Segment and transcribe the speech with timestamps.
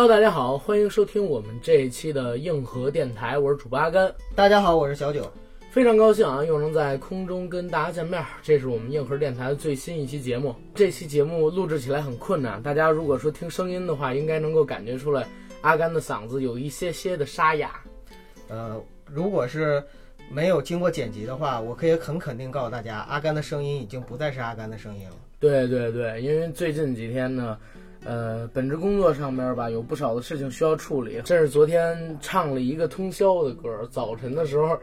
[0.00, 4.10] Hello，大家好，欢迎收听我们这一期的硬核电台，我是主播阿甘。
[4.34, 5.30] 大家好，我是小九，
[5.70, 8.24] 非常高兴啊，又能在空中跟大家见面。
[8.42, 10.56] 这是我们硬核电台的最新一期节目。
[10.74, 15.28] 这期节目录制起来很困难，大家如果说听声音的话，应该能够感觉出来，
[15.60, 17.78] 阿甘的嗓子有一些些的沙哑。
[18.48, 19.84] 呃，如果是
[20.30, 25.16] 没有经过剪辑的话，我可以很肯定告诉大家，阿甘的声音已经不再是阿甘的声音了。
[25.38, 27.58] 对对对，因为最近几天呢，
[28.04, 31.20] 呃，本职工作上边吧，有不少的事情需要处理。
[31.24, 34.78] 这是昨天唱了一个通宵的歌，早晨的时候，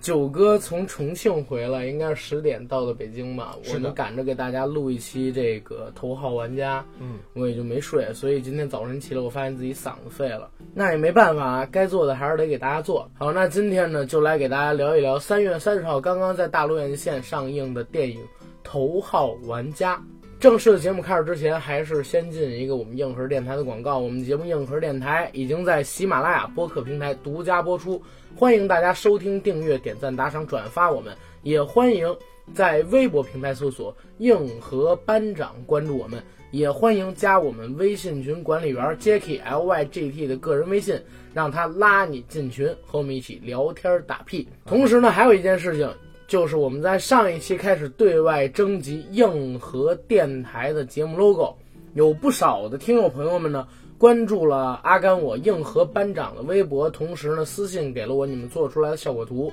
[0.00, 3.56] 九哥从重庆回来，应该是十点到的北京吧。
[3.72, 10.48] 我们赶着给大家录一期这个头号玩家，嗯，我也就没睡，所以今天早晨起来，我发现自己嗓子废了。
[10.72, 13.10] 那也没办法啊，该做的还是得给大家做。
[13.18, 18.20] 好，那今天呢，就来给大家聊一聊三月三十号刚刚在大陆院线上映的电影。
[18.64, 20.00] 头号玩家。
[20.42, 24.00] 正式的节目开始之前，还是先进一个我们硬核电台的广告。
[24.00, 28.02] 我们节目硬核电台已经在喜马拉雅播客平台独家播出，
[28.34, 32.12] 欢迎大家收听、订阅、点赞、打赏、转发我们，也欢迎
[32.52, 36.20] 在微博平台搜索“硬核班长”关注我们，
[36.50, 41.00] 也欢迎加我们微信群管理员 Jacky L Y G T 的个人微信，
[41.32, 44.48] 让他拉你进群，和我们一起聊天打屁。
[44.66, 45.88] 同时呢，还有一件事情。
[46.32, 51.54] 就是我们在上一期开始对外征集硬核电台的节目 logo，
[51.92, 59.52] 有不少的听友朋友们呢关注了阿甘我硬核班长的微博，同时呢私信给了我你们做出来的效果图，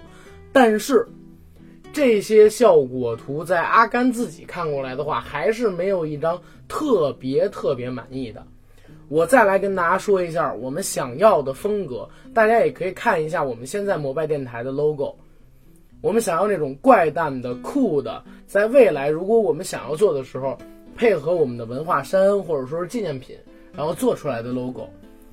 [0.53, 1.05] 但是
[1.91, 8.41] 这些效果图在阿甘自己看过来的话，还是没有一张特别特别满意的。
[9.09, 15.13] 我再来跟大家说一下我们想要的风格，大家也可以看一下我们现在摩拜电台的 logo。
[16.01, 20.57] 我们想要那种怪诞的、酷的，在未来如果我们想要做的时候，
[20.95, 23.37] 配合我们的文化衫或者说是纪念品，
[23.73, 24.87] 然后做出来的 logo，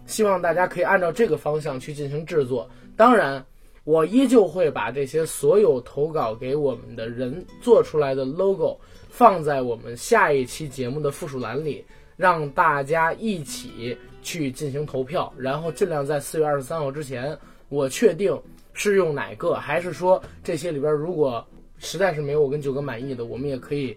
[0.06, 2.68] 希望大家可以按照这个方向去进行制作。
[2.96, 3.44] 当然，
[3.84, 8.76] 我依旧会把这些所有投稿给我们的人做出来的 logo
[9.08, 11.84] 放在我们下一期节目的附属栏里，
[12.16, 17.38] 让大家一起去进行投票，然后尽量在四月二十三号之前，
[17.68, 18.36] 我确定。
[18.76, 19.54] 是用哪个？
[19.54, 21.44] 还是说这些里边，如果
[21.78, 23.96] 实在是没有我跟九哥满意的，我们也可以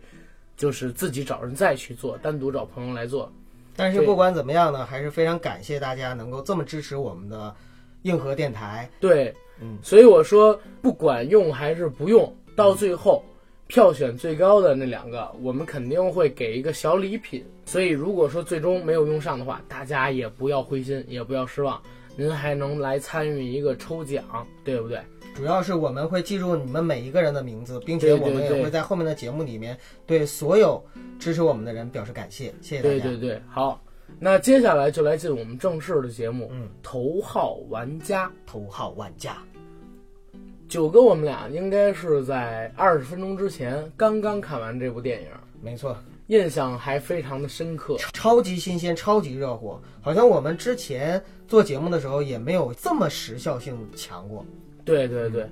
[0.58, 3.32] 就是自己找人再去做，单独找朋友来做。
[3.76, 7.54] 但是不管怎么样呢，还是非常感谢大家能够这么支持我们的
[8.04, 8.90] 硬核电台。
[9.00, 13.24] 对，嗯，所以我说不管用还是不用，到最后
[13.68, 17.46] 票选最高的那两个，我们肯定会给一个小礼品。
[17.66, 21.82] 所以如果说最终没有用上的话，大家也不要灰心，也不要失望。
[22.20, 25.00] 您还能来参与一个抽奖，对不对？
[25.34, 30.84] 主要是我们会记住你们每一个人的名字，并且我们也会在后面的节目里面对所有
[31.18, 33.06] 支持我们的人表示感谢，谢谢大家。
[33.06, 33.82] 对对对，好，
[34.20, 36.50] 那接下来就来进我们正式的节目。
[36.52, 39.38] 嗯，头号玩家，头号玩家，
[40.68, 45.30] 九哥，我们俩应该是在二十分钟之前刚刚看完这部电影，
[45.62, 45.96] 没错。
[46.30, 54.46] 印象还非常的深刻，超级新鲜，超级热火，好像我们之前做节目的时候也没有这么时效性强过。
[54.86, 55.50] 对对对，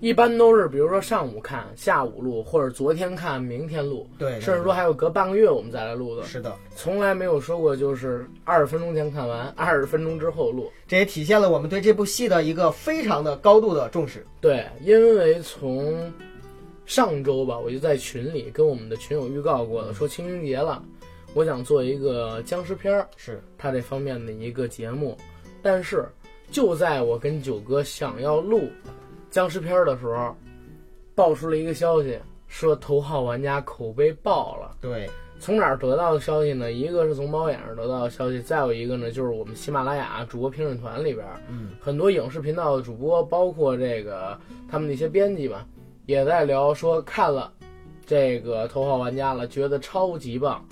[0.00, 4.04] 一般都是比如说上午看，下午录，或者昨天看，明天录。
[4.18, 6.24] 对，甚至说还有隔半个月我们再来录的。
[6.24, 10.68] 是的，从来没有说过就是二十分钟前看完， 二十分钟之后录。
[10.88, 14.26] 这也体现了我们对这部戏的一个非常的高度的重视。
[14.40, 16.12] 对，因为从。
[16.86, 20.82] 上周吧，我就在群里跟我们的群友预告过了，说清明节了，
[21.34, 25.18] 我想做一个僵尸片儿，是他这方面的一个节目。
[25.60, 26.06] 但是
[26.48, 28.68] 就在我跟九哥想要录
[29.30, 30.34] 僵尸片儿的时候，
[31.14, 32.16] 爆出了一个消息，
[32.46, 34.76] 说头号玩家口碑爆了。
[34.80, 35.10] 对，
[35.40, 36.70] 从哪儿得到的消息呢？
[36.70, 44.38] 一个是从猫眼上得到的消息，再有一个呢，就是我们喜马拉雅主播评审团里边，嗯，很多影视频道的主播，包括这个
[44.70, 45.66] 他们那些编辑吧。
[46.06, 47.52] 也在聊说看了
[48.06, 50.64] 这个《头号玩家》了，觉得超级棒。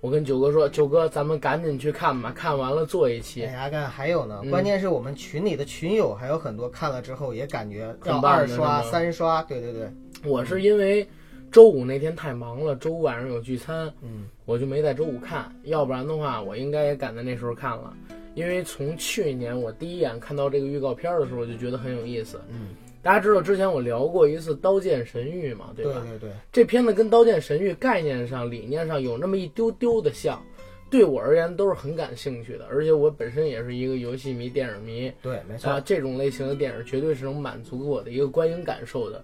[0.00, 9.42] 我跟九哥说：“九哥，咱们赶紧去看吧，看完了做一期。”哎呀，看还有呢，关键是我们群里的群友还有很多看了之后也感觉要二刷、三刷。
[9.42, 9.92] 对对对，
[10.24, 11.06] 我是因为
[11.52, 15.54] 周五那天太忙了，周五晚上有聚餐，嗯，我就没在周五看。
[15.64, 17.92] 要不然的话，我应该也赶在那时候看了。
[18.34, 22.40] 因为从去年我第一眼看到这个预告片的时候，我就觉得很有意思。
[22.48, 22.68] 嗯。
[23.02, 26.02] 大家知道之前我聊过一次《刀剑神域》嘛，对吧？
[26.02, 30.42] 对对对，这片子跟《刀剑神域》概念上、理念上有那么一丢丢的像，
[30.90, 32.66] 对我而言都是很感兴趣的。
[32.66, 39.22] 而且我本身也是一个游戏迷、电影迷，对，没错，啊，这种类型的电影绝对是能满足我的一个观影感受的。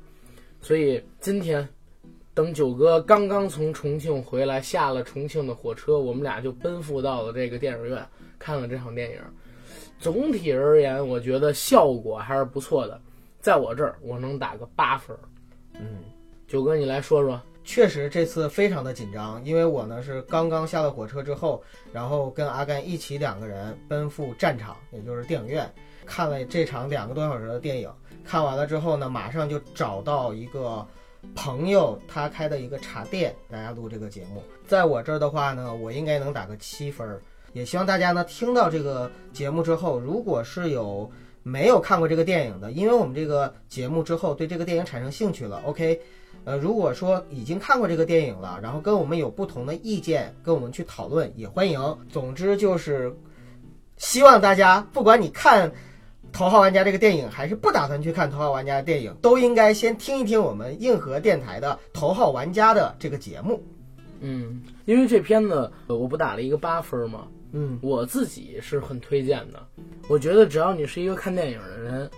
[0.62, 1.68] 所以今天，
[2.32, 8.02] 等九哥刚刚从重庆回来，下了重庆的火车，我们俩就奔赴到了这个电影院，
[8.38, 9.18] 看了这场电影。
[9.98, 12.98] 总体而言，我觉得效果还是不错的。
[13.46, 15.16] 在我这儿，我能打个八分。
[15.74, 16.02] 嗯，
[16.48, 17.40] 九哥，你来说说。
[17.62, 21.62] 确实，这次非常的紧张，因为我呢是刚刚下了火车之后，
[21.92, 25.72] 然后跟阿甘一起两个人奔赴战场，也就是电影院，
[26.04, 27.88] 看了这场两个多小时的电影。
[28.24, 30.84] 看完了之后呢，马上就找到一个
[31.36, 34.42] 朋友，他开的一个茶店，大家录这个节目。
[34.66, 37.16] 在我这儿的话呢，我应该能打个七分。
[37.52, 41.08] 也希望大家呢听到这个节目之后，如果是有
[41.46, 46.00] 没有看过这个电影的，因为我们这个节目之后对这个电影产生兴趣了，OK。
[46.42, 51.98] 呃，如果说已经看过这个电影了，然后跟我们有不同的意见，跟我们去讨论也欢迎。
[52.08, 53.14] 总之就是
[53.96, 55.70] 希望大家，不管你看
[56.32, 63.62] 《头号玩家》这个电影，还是不打算去看《头号玩家》的电影，都应该先听一听我们硬核电台的《头号玩家》的这个节目。
[64.18, 67.28] 嗯，因为这片子我不打了一个八分吗？
[67.56, 69.66] 嗯，我自己是很推荐的。
[70.08, 72.08] 我觉得只要你是一个看电影的人。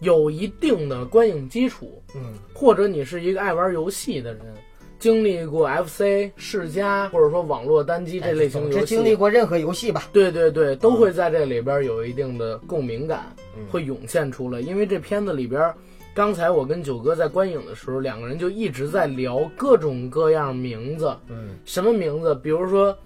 [0.00, 4.54] 有一定的观影基础，嗯，或者你是一个爱玩游戏的人，
[5.00, 10.04] 经历过 FC 世嘉或者说网络单机这类型游戏，经历过任何游戏吧？
[10.12, 13.34] 对对对，都会在这里边有一定的共鸣感，
[13.72, 14.60] 会涌现出来。
[14.60, 15.74] 因为这片子里边，
[16.14, 22.36] 刚才我跟九哥在观影的时候，两个人就一直在聊各种各样名字，嗯，什么名字？
[22.36, 22.96] 比如说，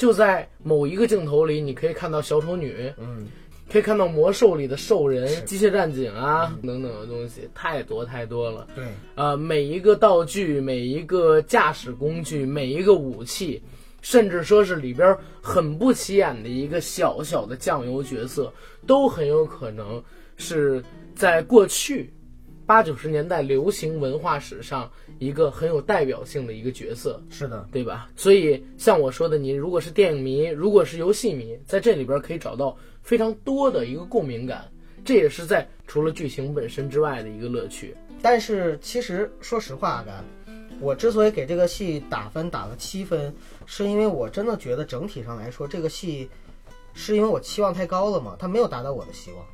[0.00, 3.26] 就在某一个镜头里，你可以看到小丑女，嗯。
[3.70, 8.66] 可以看到魔兽里的兽人、机械战警啊等等的东西，太多太多了。
[8.74, 13.62] 对，呃，每一个道具、每一个驾驶工具、每一个武器，
[14.00, 18.52] 甚至说是里边很不起眼的一个小小的酱油角色，
[18.88, 20.02] 都很有可能
[20.36, 20.82] 是
[21.14, 22.12] 在过去
[22.66, 24.90] 八九十年代流行文化史上
[25.20, 27.22] 一个很有代表性的一个角色。
[27.30, 28.10] 是的，对吧？
[28.16, 32.76] 所以像我说的，你如果是电影迷，如果是游戏迷，在这里边可以找到。
[33.02, 34.70] 非常多的一个共鸣感，
[35.06, 37.96] 这也是在除了剧情本身之外的一个乐趣。
[38.20, 40.22] 但是其实说实话，的，
[40.80, 43.34] 我之所以给这个戏打分打了七分，
[43.64, 46.28] 是因为我真的觉得整体上来说，这个戏
[46.92, 49.46] 是因为我期望太高了嘛，它没有达到我的希望。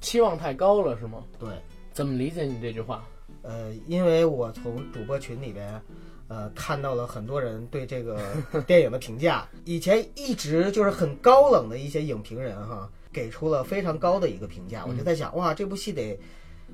[0.00, 1.22] 期望太高了是吗？
[1.38, 1.50] 对。
[1.92, 3.06] 怎么理解你这句话？
[3.46, 5.80] 呃，因为我从主播群里边。
[6.28, 8.18] 呃，看到了很多人对这个
[8.66, 14.84] 电影的评价，以前一直就是很高冷的一些影评人哈，给出了非常高的一个评价。
[14.88, 16.18] 我就在想，哇，这部戏得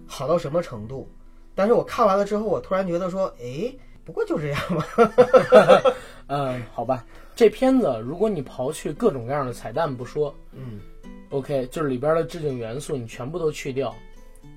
[0.06, 1.06] 好到什么程度？
[1.54, 3.70] 但是我看完了之后，我突然觉得说，哎，
[4.06, 5.92] 不过就这样吧。
[6.28, 7.04] 嗯， 好吧，
[7.36, 10.80] 这片子如果你刨去各种各样的彩蛋不说，嗯
[11.28, 13.94] ，OK，就是里边的致敬元素你全部都去掉，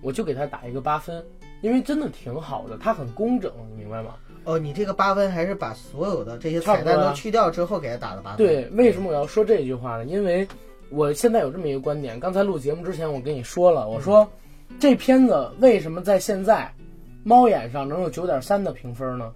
[0.01, 1.21] 我就给他打一个八分，
[1.65, 4.11] 因为真的挺好的，它很工整，你明白吗？
[4.43, 8.37] 哦，你这个八分还是把所有的这些彩蛋都去掉之后给它打的八分？
[8.37, 10.05] 对，为什么我要说这句话呢？
[10.05, 10.47] 因为
[10.91, 14.29] 我现在有这么一个观点，刚才录节目之前我跟你说了，我说
[14.79, 16.71] 这片子为什么在现在
[17.23, 19.33] 猫眼上能有九点三的评分呢？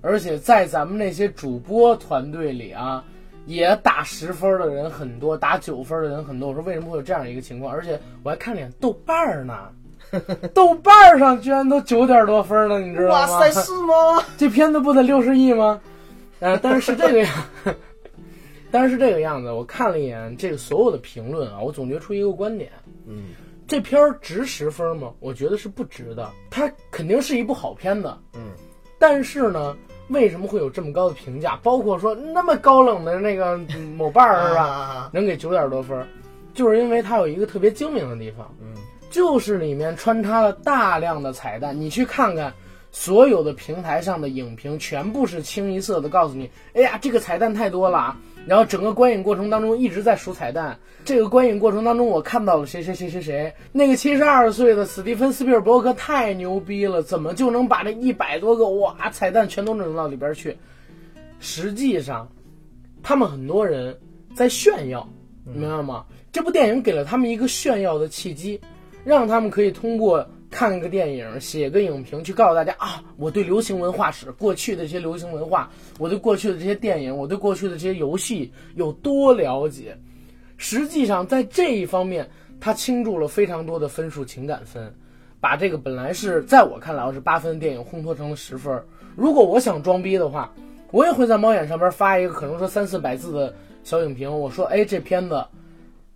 [0.00, 3.04] 而且在咱们那些主播团队里啊，
[3.44, 6.48] 也打十分的人很多，打九分的人很多。
[6.48, 7.70] 我说为什么会有这样一个情况？
[7.70, 9.68] 而且我还看了眼豆瓣呢。
[10.54, 13.20] 豆瓣上居然都九点多分了，你知道吗？
[13.20, 14.22] 哇塞，是吗？
[14.36, 15.80] 这片子不得六十亿吗？
[16.40, 17.32] 呃，但是是这个样，
[18.70, 19.50] 但是是这个样子。
[19.50, 22.70] 我看了一眼这个所有的评论啊，我总结出一个观点，
[23.06, 23.30] 嗯，
[23.66, 25.12] 这片儿值十分吗？
[25.20, 26.30] 我觉得是不值的。
[26.48, 28.52] 它肯定是一部好片子，嗯，
[28.98, 29.76] 但是呢，
[30.10, 31.58] 为什么会有这么高的评价？
[31.62, 33.58] 包括说那么高冷的那个
[33.96, 36.06] 某瓣儿是吧，能给九点多分，
[36.54, 38.68] 就是因为它有一个特别精明的地方，嗯。
[39.10, 42.52] 就是里面穿插了大量的彩蛋，你去看看，
[42.92, 48.16] 所有的平台上的影评全部是清一色的告诉你，哎呀，这个彩蛋太多了。
[48.46, 60.56] 然后整个观影过程当中一直在数彩蛋，这个观影过程当中我看到了谁谁谁谁谁，那个七十二岁的史蒂芬斯皮尔伯格太牛逼了，怎么就能把这一百多个哇彩蛋全都整到里边去？
[61.40, 62.26] 实际上，
[63.02, 63.98] 他们很多人
[64.34, 65.06] 在炫耀，
[65.44, 66.06] 明白吗？
[66.32, 68.58] 这部电影给了他们一个炫耀的契机。
[69.04, 79.96] 让他们可以通过看个电影、写个影评，去告诉大家啊，我对流行文化史、过去的这些流行文化，我对过去的这些电影，我对过去的这些游戏有多了解。
[80.56, 82.28] 实际上，在这一方面，
[82.60, 84.92] 他倾注了非常多的分数，情感分，
[85.40, 88.82] 把这个本来是在我看来是八分的电影烘托成了十分。
[89.16, 90.52] 如果我想装逼的话，
[90.90, 95.44] 我也会在猫眼上边发一个可能说三四百字的小影评，我说，哎，这片子。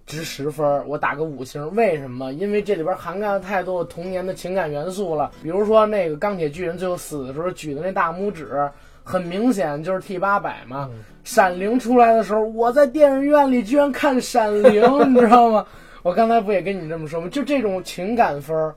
[0.06, 1.74] 值十分，我打个五星。
[1.74, 2.32] 为什么？
[2.32, 5.30] 因为这里边涵盖了太多童年的情感元素了。
[5.42, 8.68] 比如说那个钢铁巨人最后死的时候举的那大拇指，
[9.02, 10.90] 很明显就是 T 八百嘛。
[11.24, 15.64] 闪灵出来的时候，我在电影院里居然看闪灵，你知道吗？
[16.02, 17.28] 我刚才不也跟你这么说吗？
[17.28, 18.74] 就这种情感分，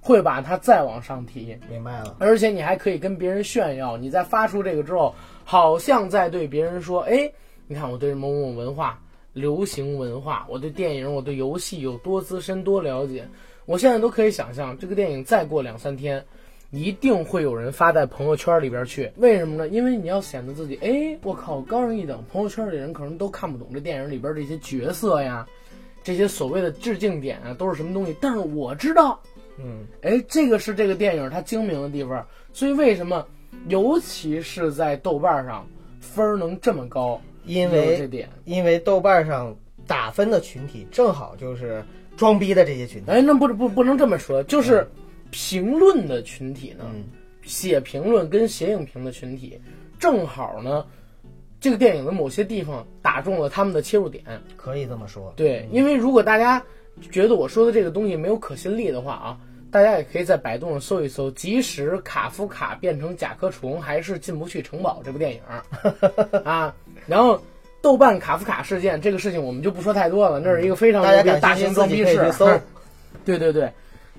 [0.00, 1.58] 会把它再往上提。
[1.68, 5.12] 明白了，而且你还可以跟别人炫耀，你在发出这个之后，
[5.44, 7.28] 好像在对别人说：“哎，
[7.66, 8.96] 你看我对某某文化、
[9.38, 13.26] 流行文化，我对电影、我对游戏有多资深、多了解。”
[13.64, 16.24] 我现在都可以想象，这个电影再过两三天，
[16.70, 19.12] 一定会有人发在朋友圈里边去。
[19.16, 19.68] 为什么呢？
[19.68, 22.24] 因为你要显得自己，哎，我靠，高人一等。
[22.32, 25.46] 朋友圈里人可能都看不懂这电影里边这些角色呀，
[26.02, 28.16] 这些所谓的致敬点啊，都是什么东西。
[28.22, 29.20] 但是我知道。
[29.58, 33.26] 嗯，哎，这个是这个电影它精明的地方，所以为什么，
[33.68, 35.66] 尤其是在豆瓣上
[36.00, 38.28] 分儿能这么高，因为点。
[38.44, 41.82] 因为豆瓣上打分的群体正好就是
[42.16, 43.10] 装逼的这些群体。
[43.10, 44.88] 哎，那不不不能这么说，就是
[45.30, 47.04] 评论的群体呢，嗯
[47.42, 49.58] 写评论跟写影评的群体，
[49.98, 50.84] 正好呢，
[51.60, 54.22] 这个电影的某些地方打中了他们的切入点。
[54.56, 55.32] 可以这么说。
[55.34, 56.62] 对，因为如果大家
[57.10, 59.40] 觉得我说的这个东西没有可信力的话啊，
[59.70, 65.40] 大家也可以在百度上搜一搜，即使卡夫卡变成甲壳虫，还是进不去城堡这部电影
[66.44, 66.74] 啊。
[67.08, 67.40] 然后
[67.80, 72.32] 豆瓣卡夫卡事件这个事情我们就不说太多了，那是一个非常大家牛逼的大型装逼事自己可以去。
[72.36, 72.46] 搜。
[73.24, 73.72] 对 对对，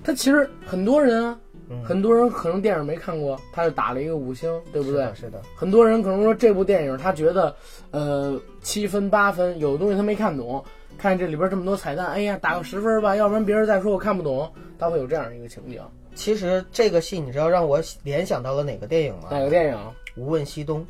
[0.04, 1.38] 他其实很多人啊，
[1.70, 5.02] 嗯很多人可能电影没看过，他就打了一个五星，对不对？
[5.02, 5.42] 是的，是的。
[5.54, 7.54] 很多人可能说这部电影他觉得，
[7.90, 10.62] 呃，七分八分，有的东西他没看懂，
[10.98, 15.80] 看这里边这么多彩蛋，哎呀，打个十分吧，要不然别人再说我看不懂，他会有这样一个情景。
[16.14, 19.28] 其实这个戏你知道让我联想到了哪个电影吗？
[19.30, 19.74] 哪个电影？
[20.16, 20.80] 《无问西东》。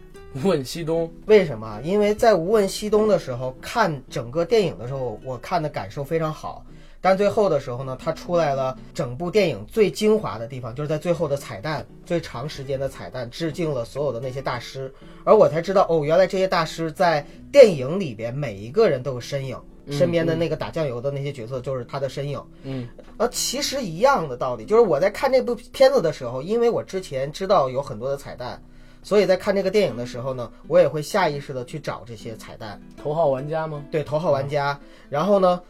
[0.45, 1.13] 问西东。
[1.27, 1.81] 为什么？
[1.83, 6.65] 因为在《无问西东》的时候，看整个电影的时候，我看的感受非常好。
[7.03, 14.93] 但最后的时候呢，它出来了整部电影最精华的地方，就是在最后的彩蛋，最长时间的彩蛋，致敬了所有的那些大师。
[15.25, 19.59] 而我才知道，哦，原来这些大师在电影里边每一个人都有身影，
[19.91, 22.39] 身边的那个打酱油的那些角色就是他的身影。
[22.65, 28.63] 嗯，呃，其实一样的道理，就是我在看这部片子的时候，因为我之前知道有很多的彩蛋，
[29.03, 33.83] 所以在看这个电影的时候呢，我也会下意识的去找这些彩蛋，头号玩家吗？
[33.91, 34.79] 对头号玩家。
[35.09, 35.61] 然后呢，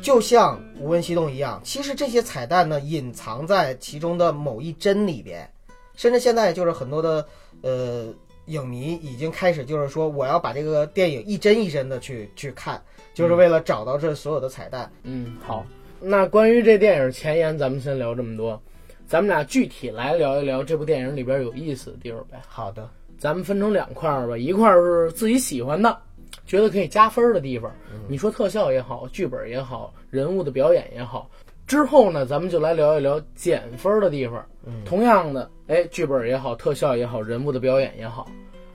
[0.00, 5.48] 就像《无问西东》一样，其实这些彩蛋呢，隐藏在其中的某一帧里边，
[5.94, 7.26] 甚至现在就是很多的
[7.62, 8.06] 呃
[8.46, 12.80] 影迷已经开始就是说，我要把这个电影一帧一帧的去去看，
[13.14, 14.90] 就是为了找到这所有的彩蛋。
[15.02, 15.66] 嗯，好。
[15.98, 18.60] 那关于这电影前言，咱们先聊这么多，
[19.06, 22.42] 咱们俩具体来聊一聊这部电影里边有意思的地方呗。
[22.48, 25.96] 好的，咱们分成两块儿吧，一块儿是自己喜欢的，
[26.44, 27.70] 觉得可以加分儿的地方。
[28.08, 31.30] 你说特效也好，剧本也好，人物的表演也好。
[31.68, 34.44] 之后呢，咱们就来聊一聊减分儿的地方。
[34.84, 38.28] 同样的，哎，剧本也好，特效也好，人物的表演也好，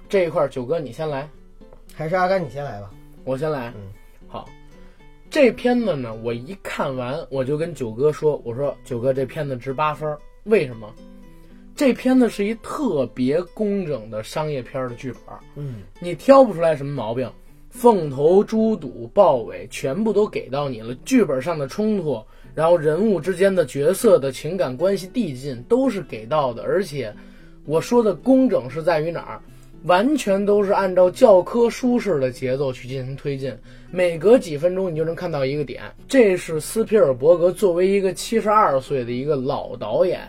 [0.08, 1.30] 这一块儿九哥你先来，
[1.94, 2.90] 还是阿甘你先来吧。
[3.26, 3.74] 我先来。
[3.76, 3.92] 嗯，
[4.30, 4.48] 好。
[5.32, 10.94] 这片子呢，我一看完我就跟九哥说：“我说九哥，这片子值八分，为什么？
[11.74, 15.22] 这片子是一特别工整的商业片儿的剧本。
[15.56, 17.32] 嗯，你挑不出来什么毛病，
[17.70, 20.94] 凤头、猪肚、豹尾全部都给到你了。
[21.06, 22.22] 剧本上的冲突，
[22.54, 26.62] 然后人物之间的角色的情感关系递进都是给到的。
[26.64, 27.16] 而且，
[27.64, 29.42] 我说的工整是在于哪儿？
[29.84, 33.56] 完全都是按照教科书式的节奏去进行推进，
[33.92, 35.84] 每隔几分钟你就能看到一个点。
[36.08, 40.22] 这是斯皮尔伯格作为一个七十二岁的一个老导演。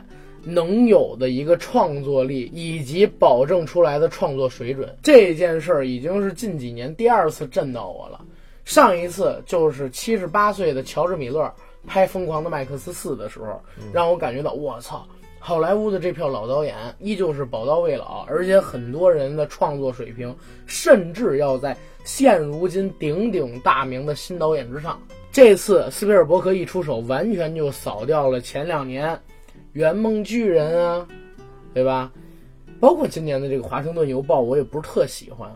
[0.44, 8.20] 能有的一个创作力以及保证出来的创作水准，这件事儿已经是近几年第二次震到我了。
[8.64, 11.48] 上一次就是七十八岁的乔治米勒
[11.86, 15.06] 拍《疯狂的麦克斯四》的时候，让我感觉到我操，
[15.44, 20.32] 好莱坞的这票老导演依旧是宝刀未老，而且很多人的创作水平
[20.66, 25.02] 甚至要在现如今鼎鼎大名的新导演之上。
[25.32, 29.18] 这次斯皮尔伯格一出手，完全就扫掉了前两年。
[29.72, 31.08] 圆梦巨人啊，
[31.74, 32.12] 对吧？
[32.78, 35.50] 包括今年的这个华盛顿邮报，我也不是特喜欢，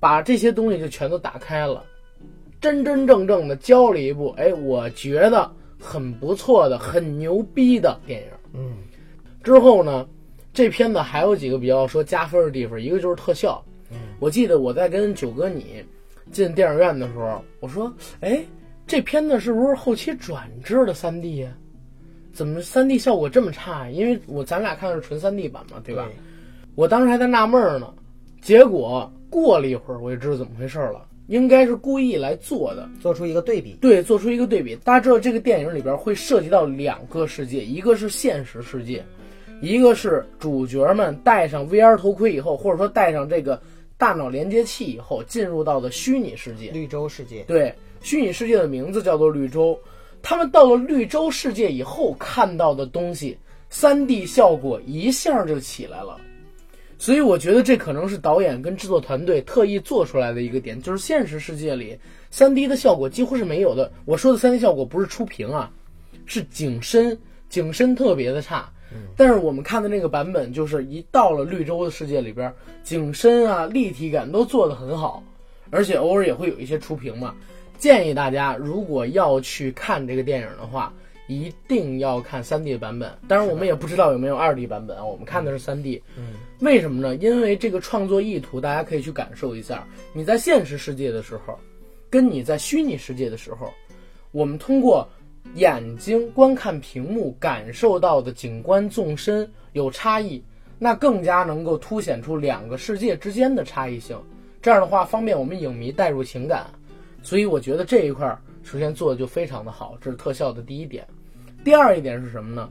[0.00, 1.84] 把这些东西就全都打开了，
[2.60, 5.48] 真真正正的教了一部，哎，我觉得
[5.78, 8.28] 很不错的、很牛逼的电影。
[8.54, 8.76] 嗯，
[9.42, 10.06] 之后呢，
[10.52, 13.62] 这片子还有几个比较说加分的地方，一个就是特效。
[13.90, 15.84] 嗯，我记得我在跟九哥你
[16.30, 18.42] 进电影院的时候，我说，哎，
[18.86, 21.52] 这片子是不是后期转制的三 D 呀？
[22.32, 23.90] 怎么三 D 效果这么差呀？
[23.90, 26.08] 因为我咱俩看的是纯三 D 版嘛，对吧？
[26.74, 27.92] 我当时还在纳闷呢，
[28.40, 33.76] 结果过了一会儿我就知道怎么回事了，应该是故意来做的，做出一个对比。
[33.80, 34.74] 对，做出一个对比。
[34.76, 39.04] 大家知道这个电影里边会涉及到两个世界，一个是现实世界，
[39.62, 43.62] 一个是主角们戴上 VR 头盔以后，或者说戴上这个
[43.96, 46.72] 大脑连接器以后，进入到的虚拟世界。
[46.72, 49.78] 绿洲世界，对，虚拟世界的名字叫做绿洲。
[50.20, 53.38] 他们到了绿洲世界以后看到的东西
[53.70, 56.20] ，3D 效果一下就起来了。
[56.98, 61.96] 所以我觉得这可能是导演跟制作团队特意做出来的一个点，就是现实世界里
[62.32, 63.92] 3D 的效果几乎是没有的。
[64.06, 65.70] 我说的 3D 效果不是出屏啊，
[66.26, 67.16] 是景深，
[67.48, 68.68] 景深特别的差。
[69.16, 75.22] 但是我们看的那个版本，就是一到了绿洲的世界里边，景深啊、立体感都做得很好，
[75.70, 77.34] 而且偶尔也会有一些出屏嘛。
[77.78, 80.92] 建议大家如果要去看这个电影的话，
[81.28, 83.10] 一定要看 3D 版本。
[83.26, 86.00] 当然，我们也不知道有没有 2D 版本啊，我们看的是 3D。
[86.16, 87.16] 嗯，为什么呢？
[87.16, 89.86] 因为这个创作意图，大家可以去感受一下。
[90.12, 91.58] 你在现实世界的时候，
[92.10, 93.72] 跟你在虚拟世界的时候，
[94.30, 95.08] 我们通过
[95.54, 100.42] 眼睛观看屏幕感受到的景观纵深有差异，
[100.78, 104.18] 那更加能够凸显出两个世界之间的差异性。
[104.60, 106.66] 这样的话，方便我们影迷带入情感。
[107.22, 111.06] 所以我觉得这一块儿首先做的就非常的好，这是特效的第一点。
[111.64, 112.68] 第二一点是什么呢？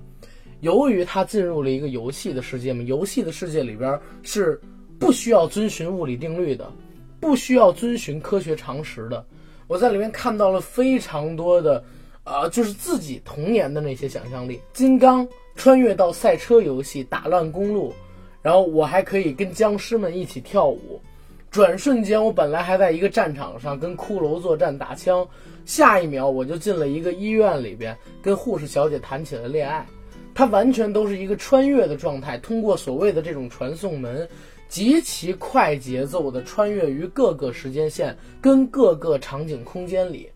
[0.59, 4.59] 由于它进入了一个游戏的世界嘛，游戏的世界里边是
[4.99, 6.71] 不需要遵循物理定律的，
[7.19, 9.25] 不需要遵循科学常识的。
[9.67, 11.83] 我在里面看到了非常多的，
[12.23, 14.61] 呃，就是自己童年的那些想象力。
[14.73, 17.93] 金刚穿越到赛车游戏，打乱公路，
[18.41, 21.01] 然后我还可以跟僵尸们一起跳舞。
[21.49, 25.27] 转瞬间，我本来还在一个战场上跟骷髅作战打枪，
[25.65, 29.85] 下一秒我就进了一个医院里边，跟护士小姐谈起了恋爱。
[30.33, 34.25] 它完全都是一个穿越的状态，通过所谓的这种传送门，
[34.69, 40.29] 极其快节奏的穿越于各个时间线跟各个场景空间里。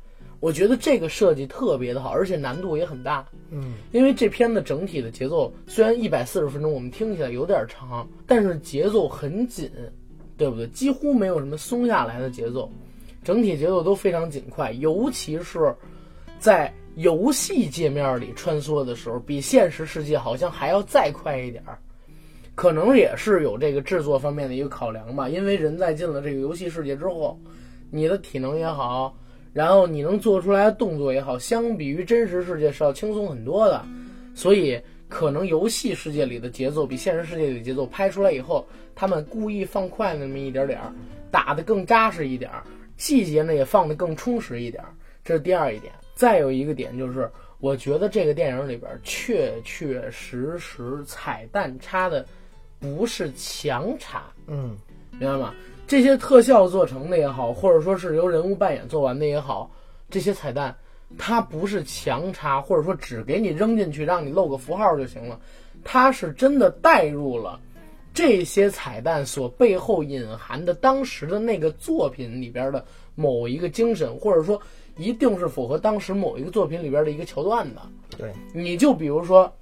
[0.45, 3.25] 我觉得这个设计特别的好，而且难度也很大。
[3.49, 9.71] 嗯，因为这片子整体的节奏虽然一百四十分钟，我们听起来有点长，但是节奏很紧。
[10.37, 10.67] 对不对？
[10.67, 12.69] 几乎没有什么松下来的节奏，
[13.23, 15.73] 整体节奏都非常紧快，尤其是
[16.39, 21.79] 在游戏界面里穿梭的时候，比现实世界好像还要再快一点儿。
[22.53, 27.39] 可能也是有这个制作方面的一个考量吧，因为人在进了这个游戏世界之后，
[27.89, 29.15] 你的体能也好，
[29.55, 33.83] 然后你能做出来的动作也好，相比于真实世界是要轻松很多的，
[34.35, 34.79] 所以。
[35.07, 40.91] 可能游戏世界里的节奏比现实世界里的节奏拍出来以后，他们故意放快那么一点点儿，
[41.29, 42.63] 打得更扎实一点儿，
[42.97, 44.89] 细节呢也放得更充实一点儿，
[45.23, 45.93] 这是第二一点。
[46.15, 52.25] 再有一个点就是，我觉得这个电影里边确确实实彩蛋插的
[52.79, 54.75] 不是强插，嗯，
[55.11, 55.53] 明白吗？
[55.87, 59.69] 这些特效做成的也好，或者说是由人物扮演做完的也好，
[60.09, 60.75] 这些彩蛋。
[61.19, 65.39] 它不是强插，或者说只给你扔进去让你露个符号就行了，
[65.83, 67.59] 它是真的带入了
[68.11, 74.59] 这些彩蛋所背后隐含的当时的那个作品里边的某一个精神，或者说
[74.97, 77.81] 一定是符合当时某一个作品里边的一个桥段的。
[78.17, 79.53] 对，你就比如说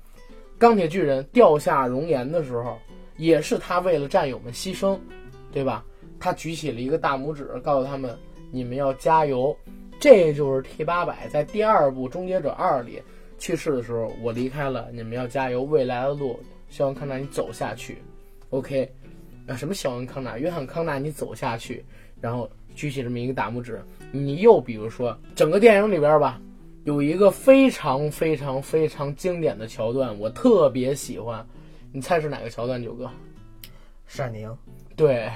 [0.58, 2.80] 钢铁巨人掉下熔岩的时候，
[3.18, 4.98] 也是他为了战友们牺牲，
[5.52, 5.84] 对吧？
[6.24, 8.18] 他举起了一个大拇指，告诉他们
[8.50, 9.54] 你们要加油。
[10.00, 13.02] 这就是 T 八百在第二部《终结者二》里
[13.38, 17.98] 去世的时候，我离开了，你们要加油，未来的路，肖恩康纳你走下去
[18.52, 18.90] ，OK，
[19.48, 21.84] 啊什么肖恩康纳，约翰康纳你走下去，
[22.22, 23.84] 然后举起这么一个大拇指。
[24.14, 26.42] 你又比如说整个电影里边吧，
[26.86, 31.46] 有一个非常非常非常经典的桥段，我特别喜欢，
[31.92, 32.82] 你猜是哪个桥段？
[32.82, 33.10] 九哥，
[34.08, 34.58] 闪灵，
[34.96, 35.30] 对。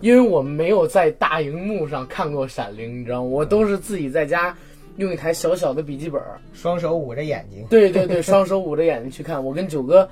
[0.00, 3.24] 因为我没有在大荧幕上看过《闪灵》，你知道吗？
[3.24, 4.56] 我都是自己在家
[4.96, 7.66] 用一台小小的笔记本，双手捂着眼睛。
[7.68, 9.44] 对对对，双手捂着眼睛去看。
[9.44, 10.08] 我跟九哥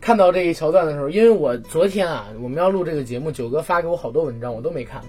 [0.00, 5.02] 看到这一桥段的时候，因为我昨天啊，我们要录这个节目，九哥发给我好多文章，我都没看。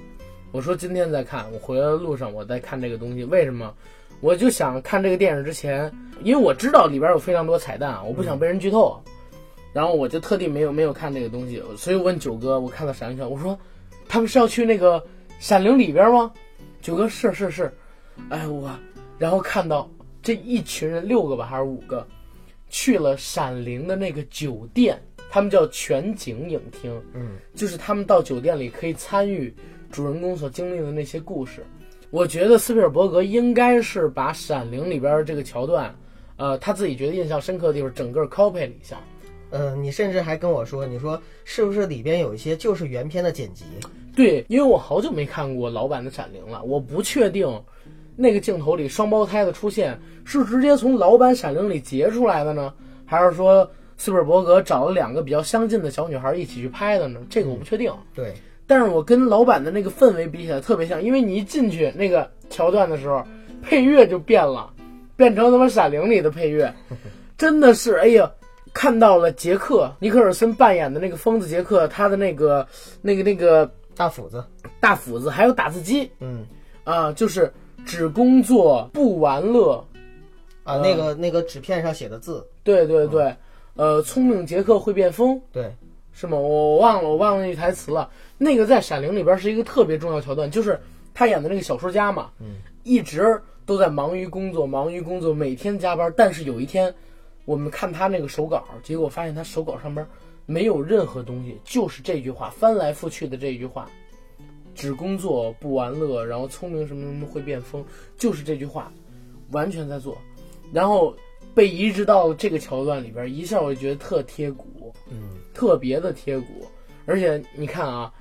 [0.51, 3.23] 我说今天再看，我回来的路上我在看这个东西。
[3.23, 3.73] 为什么？
[4.19, 5.89] 我就想看这个电影之前，
[6.21, 9.01] 因为我知道里边有非常多彩蛋啊，我不想被人剧透，
[9.71, 11.63] 然后我就特地没有没有看这个东西。
[11.77, 13.57] 所以我问九哥，我看到《闪灵》，我说。
[14.11, 15.01] 他们是要去那个
[15.39, 16.33] 闪灵里边吗？
[16.81, 17.73] 九哥是是是，
[18.27, 18.69] 哎我，
[19.17, 19.89] 然后看到
[20.21, 22.05] 这一群人六个吧还是五个，
[22.67, 29.55] 去了闪灵的那个酒店，他们叫全景影厅，嗯，就是他们到酒店里可以参与
[29.89, 31.65] 主人公所经历的那些故事。
[32.09, 35.95] 我觉得斯皮尔伯格应该是把闪灵里边这个桥段，
[36.35, 38.97] 呃，他自己觉得印象深刻的地方，整个 copy 了一下。
[39.51, 43.65] 嗯，你甚至还跟我说，你说是不是里边有一些就是原片的剪辑？
[44.15, 47.47] 对，因为我好久没看过老版的《闪灵》了，我不确定
[48.15, 52.73] 那个镜头里双胞胎的出现是直接从老版《闪灵》里截出来的呢，
[53.05, 57.19] 还是说斯皮尔伯格找了两个比较相近的小女孩一起去拍的呢？
[57.29, 57.93] 这个我不确定。
[58.13, 58.33] 对，
[58.67, 63.23] 但是我跟老版的那个氛围比起来特别像，因为你一进去那个桥段的时候，
[63.61, 64.69] 配乐就变了，
[65.15, 66.73] 变成他妈《闪灵》里的配乐，
[67.37, 68.29] 真的是哎呀，
[68.73, 72.67] 看到了杰克尼克尔森扮演的那个疯子杰克，他的那个
[73.01, 74.43] 那个那个大斧子，
[74.79, 76.09] 大斧子，还有打字机。
[76.19, 76.45] 嗯。
[76.83, 77.53] 啊，就是
[77.85, 79.85] 只工作不玩乐，
[80.63, 83.35] 啊，嗯那个那个纸片上写的字，对对对，
[83.75, 85.71] 呃，聪明杰克会变疯，对，
[86.11, 86.35] 是吗？
[86.39, 88.09] 我我忘了，我忘了那句台词了。
[88.39, 90.79] 那个在《闪灵》里边是一个特别重要桥段，就是
[91.13, 96.11] 他演的那个小说家嘛，嗯，一直都在忙于工作，忙于工作，每天加班。
[96.17, 96.91] 但是有一天，
[97.45, 100.05] 我们看他那个手稿，结果发现他手稿上边
[100.51, 103.89] 没有任何东西，就是这句话翻来覆去的这句话，
[104.75, 107.83] 只工作不玩乐，然后聪明什么什么会变疯，
[108.17, 108.91] 就是这句话，
[109.51, 110.17] 完全在做，
[110.73, 111.15] 然后
[111.53, 115.37] 被移植到这个桥段里边，一下我就觉得特贴骨，嗯。
[115.53, 116.45] 特别的贴骨。
[117.05, 118.11] 而且你看啊，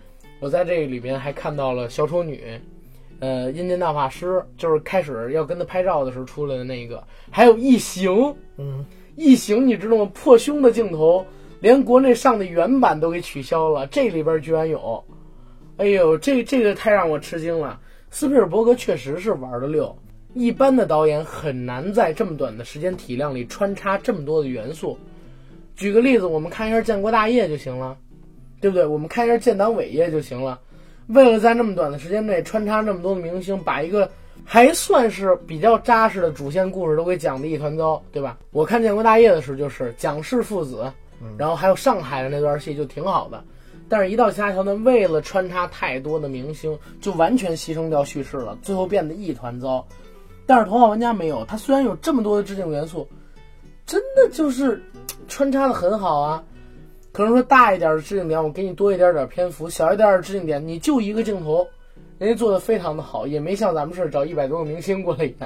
[0.41, 2.61] 我在这个里边还看到了小丑女，
[3.21, 10.11] 呃，阴间大法师，就是开始要跟他拍照的时候出来的那个，还有异形，嗯，异形你知道吗？
[10.13, 11.25] 破胸的镜头，
[11.61, 15.05] 连国内上的原版都给取消了，这里边居然有，
[15.77, 17.79] 哎呦，这这个太让我吃惊了。
[18.11, 19.97] 斯皮尔伯格确实是玩的溜，
[20.35, 24.99] 一般的导演很难在这么短的时间体量里穿插这么多的元素。
[25.77, 27.97] 举个例子，我们看一下建国大业就行了，
[28.61, 28.85] 对不对？
[28.85, 30.59] 我们看一下建党伟业就行了。
[31.07, 34.11] 为了在那么短的时间内穿插那么多的明星，把一个
[34.45, 38.39] 还算是比较扎实的主线故事都给讲的一团糟，对吧？
[38.51, 40.93] 我看建国大业的时候，就是蒋氏父子，
[41.39, 43.43] 然后还有上海的那段戏就挺好的。
[43.89, 49.85] 但是，一到其他桥段，为了穿插太多的明星，就完全牺牲掉叙事了，最后变得一团糟。
[50.47, 53.09] 但是《头号玩家》没有，它虽然有这么多的致敬元素，
[53.87, 54.81] 真的就是
[55.27, 56.45] 穿插的很好啊。
[57.13, 61.67] 可能说大一点的致敬点，我给你多一点点篇幅；小一点的致敬点，你就一个镜头，
[62.19, 65.37] 人家做的非常的好，也没像咱们似的找一百多个明星过来演。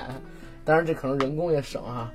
[0.67, 2.13] 当然，这可能人工也省啊。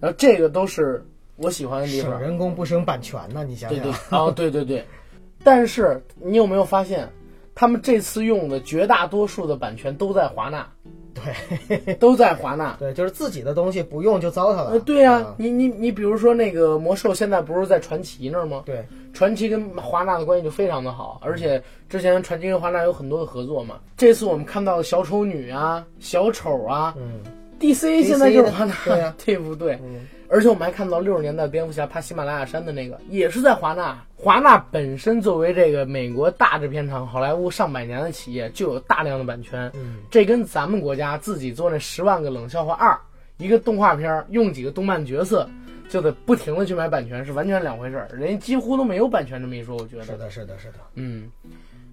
[0.00, 1.04] 然后这个都是
[1.42, 2.20] 我喜欢的地方省。
[2.20, 4.84] 人工不省版权呢，你想对想对，哦，对对对。
[5.42, 7.08] 但是你有没有发现，
[7.54, 10.68] 他们这次用的绝大多数的版权都在华纳，
[11.14, 12.76] 对都在华纳。
[12.80, 14.70] 对，就是自己的东西不用就糟蹋了。
[14.72, 18.62] 呃，对呀、啊你你你比如说那个魔兽，现在不是在传奇那儿吗？
[18.66, 23.76] 对，传奇跟华纳的关系就非常的好，而且之前传奇跟华纳有很多的合作嘛。
[23.96, 27.20] 这次我们看到的小丑女啊、小丑啊嗯
[27.58, 29.78] ，DC 现在就是华纳，对呀 对不对？
[29.82, 34.00] 嗯，而且我们还看到六十年代蝙蝠侠爬喜马拉雅山的那个，也是在华纳。
[34.14, 39.68] 华纳本身作为这个美国大制片厂、好莱坞上百年的企业，就有大量的版权。
[39.74, 42.92] 嗯，这跟咱们国家自己做那《十万个冷笑话二》
[43.38, 45.50] 一个动画片儿，用几个动漫角色，
[45.88, 48.08] 就得不停的去买版权，是完全两回事儿。
[48.12, 50.04] 人家几乎都没有版权这么一说，我觉得。
[50.04, 50.78] 是的，是的，是的。
[50.94, 51.28] 嗯，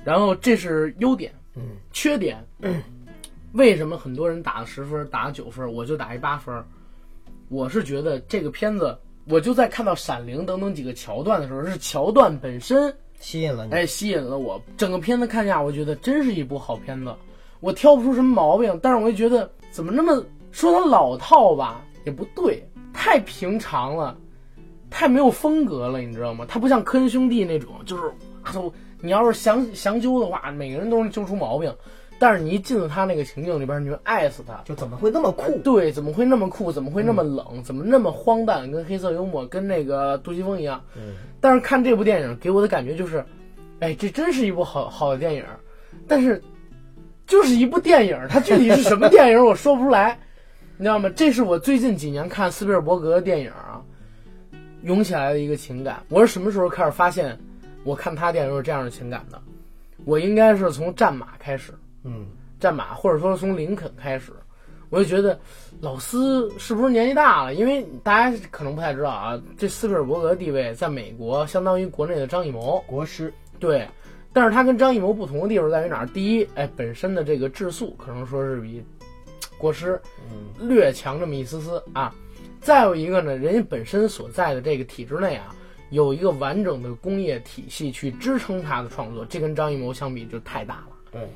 [0.03, 2.37] 然后这是优点，嗯，缺点，
[3.53, 6.63] 为什么很多人打了十分，打了九分，我就打一八分？
[7.49, 8.97] 我是觉得这个片子，
[9.29, 13.73] 我就在看到《闪灵》等等几个桥段的时候，是桥段本身，吸引了你。
[13.73, 14.61] 哎，吸引了我。
[14.75, 17.13] 整个片子看下，我觉得真是一部好片子，
[17.59, 22.61] 我挑不出什么毛病，但是我又觉得怎么那么说它老套吧，也不对，
[22.93, 24.17] 太平常了，
[24.89, 26.45] 太没有风格了，你知道吗？
[26.47, 28.03] 它不像科恩兄弟那种，就是
[28.43, 31.73] 啊都你要是详详究的话，每个人都能揪出毛病，
[32.19, 34.59] 但是你一进了他那个情境里边，你就爱死他。
[34.65, 35.59] 就怎么会那么酷？
[35.63, 36.71] 对，怎么会那么酷？
[36.71, 37.61] 怎么会那么冷？
[37.63, 38.71] 怎么那么荒诞？
[38.71, 40.83] 跟黑色幽默，跟那个杜琪峰一样。
[40.95, 43.23] 嗯，但是看这部电影给我的感觉就是，
[43.79, 45.43] 哎，这真是一部好好的电影，
[46.07, 46.41] 但是
[47.27, 50.17] 就是一部电影，它具体是什么电影我说不出来，
[50.77, 51.09] 你知道吗？
[51.15, 53.81] 这是我最近几年看斯皮尔伯格的电影啊，
[54.81, 56.01] 涌起来的一个情感。
[56.09, 57.37] 我是什么时候开始发现
[57.83, 59.39] 我看他电影有这样的情感的？
[60.05, 61.73] 我应该是从《战马》开始，
[62.07, 62.25] 嗯，
[62.59, 64.31] 战马，或者说从林肯开始，
[64.89, 65.37] 我就觉得
[65.81, 67.53] 老斯是不是年纪大了？
[67.53, 73.31] 因为大家可能不太知道啊，这斯皮尔伯格的地位在美国相当于国内的张艺谋，国师。
[73.59, 73.87] 对。
[74.33, 76.07] 但是他跟张艺谋不同的地方在于哪儿？
[76.07, 78.83] 第一，哎，本身的这个质素可能说是比
[79.57, 82.13] 国师嗯略强这么一丝丝啊。
[82.61, 85.55] 再有一个呢，人家本身所在的这个体制内啊，
[85.89, 90.89] 有一个完整的工业体系去支撑他的创作，这跟张艺谋相比就太大了。
[91.11, 91.27] 对，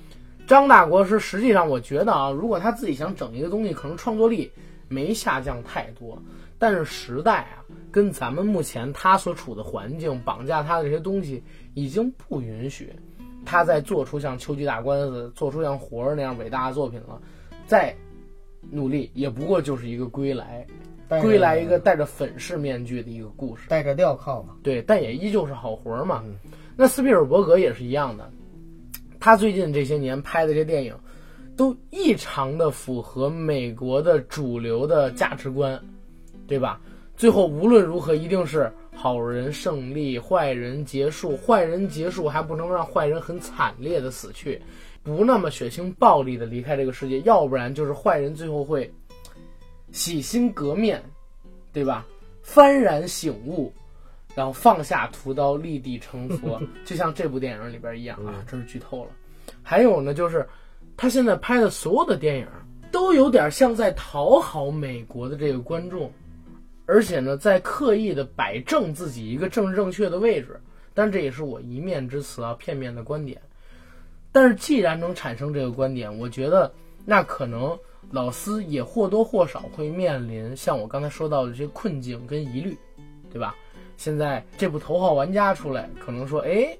[0.51, 4.51] 张大国师实际上，我觉得啊，如果他自己想整一个东西，可能创作力
[4.89, 6.21] 没下降太多，
[6.59, 11.41] 但是时代啊，跟咱们目前他所处的环境绑架他的这些东西，
[11.73, 12.93] 已经不允许
[13.45, 17.21] 他再做出像《秋菊打官司》、做出像《活着》那样伟大的作品了。
[17.65, 17.95] 再
[18.69, 20.67] 努力，也不过就是一个归来。
[21.21, 23.69] 归来一个戴着粉饰面具的一个故事。
[23.69, 26.21] 戴着镣铐嘛，对，但也依旧是好活儿嘛。
[26.25, 26.35] 嗯
[26.75, 28.29] 那斯皮尔伯格也是一样的，
[29.21, 30.93] 他最近这些年拍的这些电影，
[31.55, 35.79] 都异常的符合美国的主流的价值观，
[36.47, 36.81] 对吧？
[37.15, 41.37] 最后无论如何，一定是好人胜利，坏人结束。
[41.37, 44.59] 坏人结束还不能让坏人很惨烈的死去，
[45.03, 48.91] 不那么血腥暴力的离开这个世界，要不然就是坏人最后会
[49.91, 50.99] 洗心革面，
[51.71, 52.07] 对吧？
[52.43, 53.71] 幡然醒悟，
[54.35, 59.11] 然后放下屠刀，立地成佛， 就像这部电影里边一样啊，这是剧透了。
[59.63, 60.47] 还有呢，就是
[60.95, 62.47] 他现在拍的所有的电影
[62.91, 66.11] 都有点像在讨好美国的这个观众，
[66.85, 70.59] 而且呢，在刻意的摆正自己一个政治正确的位置。
[70.93, 73.41] 但这也是我一面之词啊，片面的观点。
[74.33, 76.71] 但是既然能产生这个观点，我觉得
[77.05, 77.77] 那可能
[78.11, 82.77] 老斯也或多或少会面临像我刚才说到的这些困境跟疑虑，
[83.31, 83.55] 对吧？
[84.01, 86.75] 现在这部《头号玩家》出来，可能说，哎，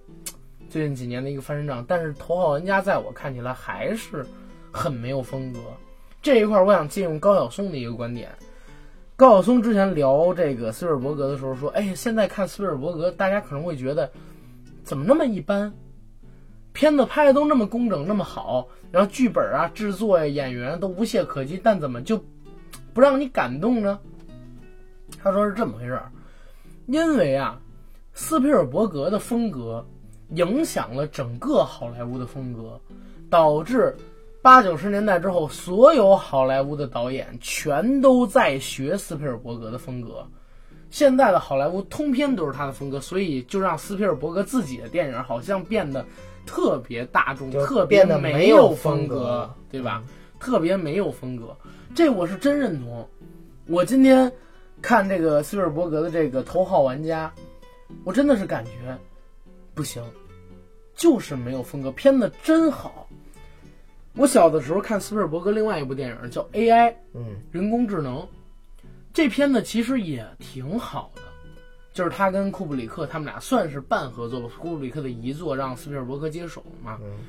[0.72, 4.26] 最近几年的一个翻身仗，但是《头号玩家》在我看起来还是
[4.72, 5.60] 很没有风格。
[6.20, 8.32] 这一块，我想借用高晓松的一个观点。
[9.16, 14.10] 高晓松之前聊这个斯皮尔伯格的时候说，哎，现在看斯皮尔伯格，大家可能会觉得
[14.84, 15.72] 怎么那么一般？
[16.74, 22.26] 片子拍的都那么工整，那么好，然后剧本啊、制作呀、演员都无懈可击，但怎么就
[22.96, 24.00] 不让你感动呢？
[25.22, 26.12] 他说是这么回事儿，
[26.88, 27.60] 因为啊，
[28.14, 29.86] 斯皮尔伯格的风格
[30.36, 32.80] 影响了整个好莱坞的风格，
[33.30, 33.96] 导致
[34.42, 40.26] 八九十年代之后，所有好莱坞的导演全都在学斯皮尔伯格的风格。
[40.90, 46.06] 现在的好莱坞通篇都是他的风格，所以就让斯皮尔伯格自己的电影好像变得
[46.46, 50.04] 特别大众，特别没没有风风格对吧？
[50.40, 51.56] 特别没有风格，
[51.94, 53.08] 这我是真认同。
[53.68, 54.30] 我今天
[54.82, 57.32] 看这个斯皮尔伯格的这个《头号玩家》，
[58.04, 58.98] 我真的是感觉
[59.74, 60.04] 不行，
[60.96, 61.92] 就是没有风格。
[61.92, 63.08] 片子真好。
[64.16, 68.28] 我小的时候看斯皮尔伯格另外一部电影叫《AI》，嗯，人工智能，
[69.14, 71.22] 这片子其实也挺好的，
[71.94, 74.50] 就是他跟库布里克他们俩算是半合作吧。
[74.60, 77.20] 库布里克的遗作让斯皮尔伯格接手嘛，嗯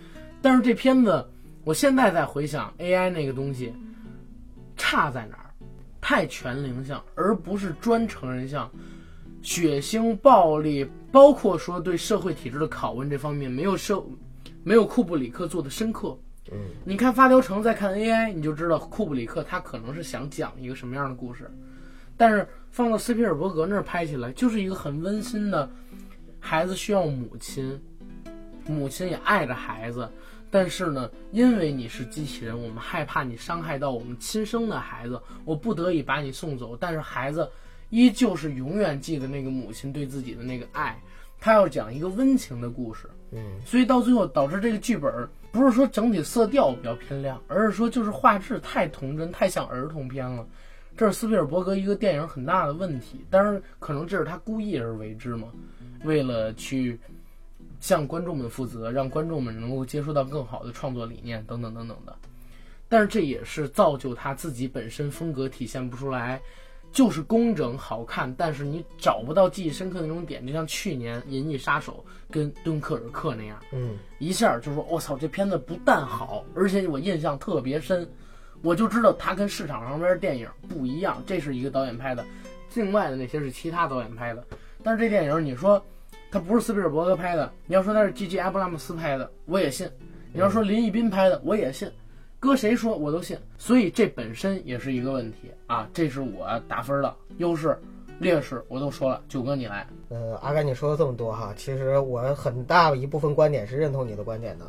[0.41, 1.25] 但是这片子
[1.63, 3.73] 我现在在回想 AI 那个东西
[4.77, 5.42] 差在哪儿？
[6.03, 8.71] 太全龄向，而不是专成人向，
[9.41, 14.05] 血腥暴力，包括说对社会体制的拷问这方面没有社
[14.65, 16.19] 没有库布里克做的深刻。
[16.51, 21.49] 嗯，你看《发条城》再看 AI，你就知道库布里克他可能是想讲一个什么样的故事，
[22.17, 25.71] 但是放到斯皮尔伯格那儿拍起来，就是一个很温馨的，
[26.41, 27.81] 孩子需要母亲，
[28.67, 30.11] 母亲也爱着孩子，
[30.53, 37.49] 但是呢，因为你是机器人，我们害怕你伤害到我们亲生的孩子，我不得已把你送走，但是孩子
[37.89, 41.01] 依旧是永远记得那个母亲对自己的那个爱，
[41.41, 50.47] 他要讲一个温情的故事，嗯，所以到最后导致这个剧本儿不是说整体色调比较偏亮，而是说就是画质太童真，太像儿童片了。
[50.95, 55.49] 这是斯皮尔伯格一个电影很大的问题，当然可能这是他故意而为之嘛，
[56.05, 57.01] 为了去
[57.83, 62.17] 向观众们负责，让观众们能够接触到更好的创作理念等等等等的。
[62.89, 66.41] 但是这也是造就他自己本身风格体现不出来，
[66.93, 78.09] 就是工整好看，但是你找不到记忆深刻的那种点，就像去年《银翼杀手》跟《敦刻尔克》那样，嗯，一下就说我操，这片子不但好，而且我印象特别深，
[78.63, 82.25] 我就知道它跟市场上边的电影不一样，这是一个导演拍的，
[82.69, 84.47] 境外的那些是其他导演拍的。
[84.85, 85.85] 但是这电影你说
[86.33, 88.39] 它不是斯皮尔伯格拍的，你要说他是 G.G.
[88.39, 89.87] 阿布拉姆斯拍的，我也信；
[90.33, 91.93] 你要说林一斌拍的，我也信。
[92.41, 97.79] 搁谁说我都信，所以这本身也是一个问题啊，这是我打分的优势、
[98.19, 99.23] 劣势，我都说了。
[99.29, 104.65] 九哥你来，呃，阿甘你说了这么多哈，其实我很大一部分观点是认同你的观点的，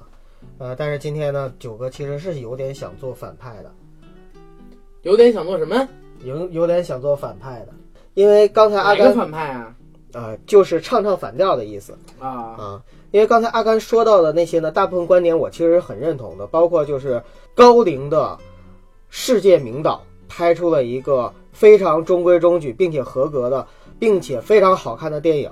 [0.58, 3.71] 呃，但是今天呢，九哥其实是有点想做反派的，
[5.02, 5.88] 有点想做什么？
[6.23, 7.69] 有有点想做反派的，
[8.13, 9.73] 因为刚才阿甘反派啊？
[10.13, 17.21] 啊、就是唱唱反调的意思啊，啊，因为刚才阿甘说到的那些呢，大部分观点我其实很认同的，包括就是
[17.56, 18.38] 高龄的
[19.10, 23.67] 世界名导拍出了一个非常中规中矩并且合格的，
[23.99, 25.52] 并且非常好看的电影，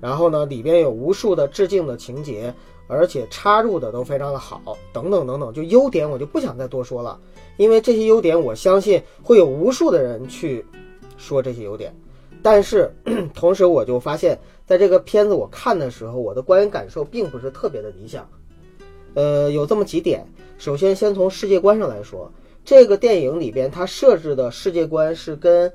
[0.00, 2.54] 然后呢，里边有无数的致敬的情节，
[2.86, 7.18] 而且插入的都非常的好，等等等等，就优点我就不想再多说了，
[7.58, 10.64] 因为这些优点我相信会有无数的人去
[11.18, 11.94] 说这些优点，
[12.42, 12.90] 但是
[13.34, 18.28] 同时我就发现，在这个片子我看的时候，我的观影感受并不是特别的理想。
[19.14, 20.24] 呃，有这么几点，
[20.58, 22.32] 首先先从世界观上来说，
[22.64, 25.72] 这个电影里边它设置的世界观是跟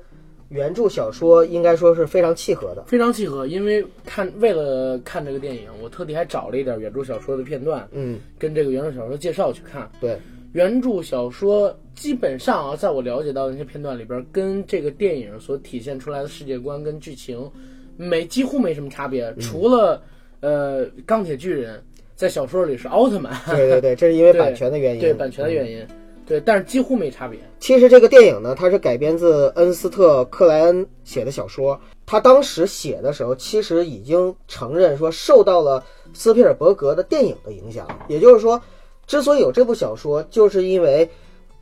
[0.48, 2.84] 原著小说应该说是非常契合的。
[2.86, 9.90] 非常契合，因为看为了看这个电影，我特地还找了一点原著小说的片段，嗯，跟这个原著小说介绍去看。
[10.00, 10.18] 对，
[10.52, 17.50] 原著小说基本上啊，在我了解到的那些片段里边，跟这个电影所体现出来的世界观跟剧情
[17.96, 20.02] 没几乎没什么差别，除了
[20.40, 21.82] 呃钢铁巨人
[22.14, 25.00] 在小说里是奥特曼， 对对对，这是因为版权的原因。
[25.00, 25.86] 对版权的原因，
[26.26, 27.38] 对，但是几乎没差别。
[27.58, 31.78] 其实这个电影呢，它是改编自恩斯特·克莱恩写的小说。
[32.08, 35.82] 他当时写的时候，其实已经承认说受到了
[36.12, 37.84] 斯皮尔伯格的电影的影响。
[38.06, 38.62] 也就是说，
[39.06, 41.08] 之所以有这部小说，就是因为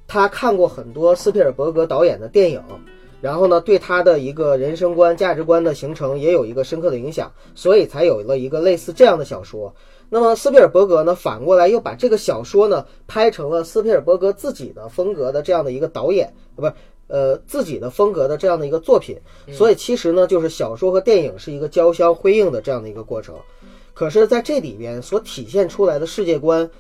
[0.07, 2.63] 他看过很多斯皮尔伯格导演的电影，
[3.21, 9.75] 然后呢，对他的一个人生观、价值观的形成也有一个深刻的影响，所以才有了一个类似这样的小说。
[10.11, 16.73] 那么斯皮尔伯格呢，反过来又把这个小说呢拍成了斯皮尔伯格自己的风格的这样的一个导演，呃不是
[17.07, 19.17] 呃自己的风格的这样的一个作品。
[19.53, 23.35] 所以其实呢，就是小说和电影是一个交相辉映的这样的一个过程。
[23.95, 26.71] 可是在这里边所体现出来的世界观，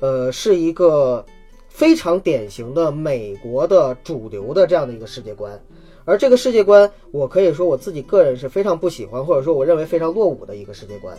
[0.00, 1.24] 呃，是一个
[1.68, 5.60] 非常典型的美国的主流的这样的一个世界观。
[6.04, 11.16] 而这个世界观，我可以说我自己个人是非常不喜欢，或者说我认为非常落伍的一个世界观。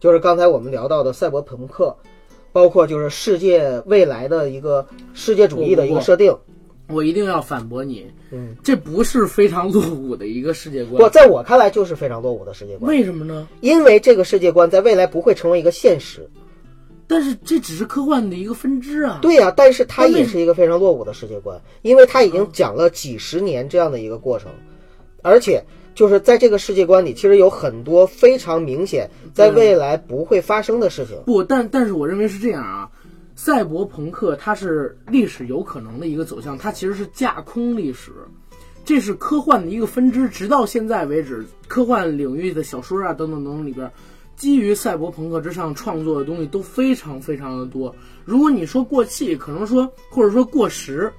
[0.00, 1.94] 就是刚才我们聊到的赛博朋克，
[2.50, 6.34] 包括就是世界未来的一个世界主义的一个设定。
[6.88, 13.46] 我一定要反驳你，嗯，这不是非常落伍的一个世界观不，在我看来就是非常落伍的世界观，为什么呢？
[13.60, 16.28] 因为这个世界观在未来不会成为一个现实。
[17.06, 19.18] 但是这只是科幻的一个分支啊。
[19.22, 24.50] 对呀、但是它也是一个非常落伍的世界观，因为它已经讲了几十年这样的一个过程，
[25.22, 31.16] 而且就是在这个世界观里，其实有很多非常明显在未来不会发生的事情。
[31.26, 32.90] 不，但但是我认为是这样啊，
[33.36, 38.10] 赛博朋克它是历史有可能的一个走向，它其实是架空历史，
[38.84, 40.28] 这是科幻的一个分支。
[40.28, 43.90] 直到现在为止，科幻领域的小说啊等等等等里边，
[44.36, 47.94] 基于赛博朋克之上创作的东西都非常非常的多。
[48.24, 51.12] 如果你说过气，可能说或者说过时。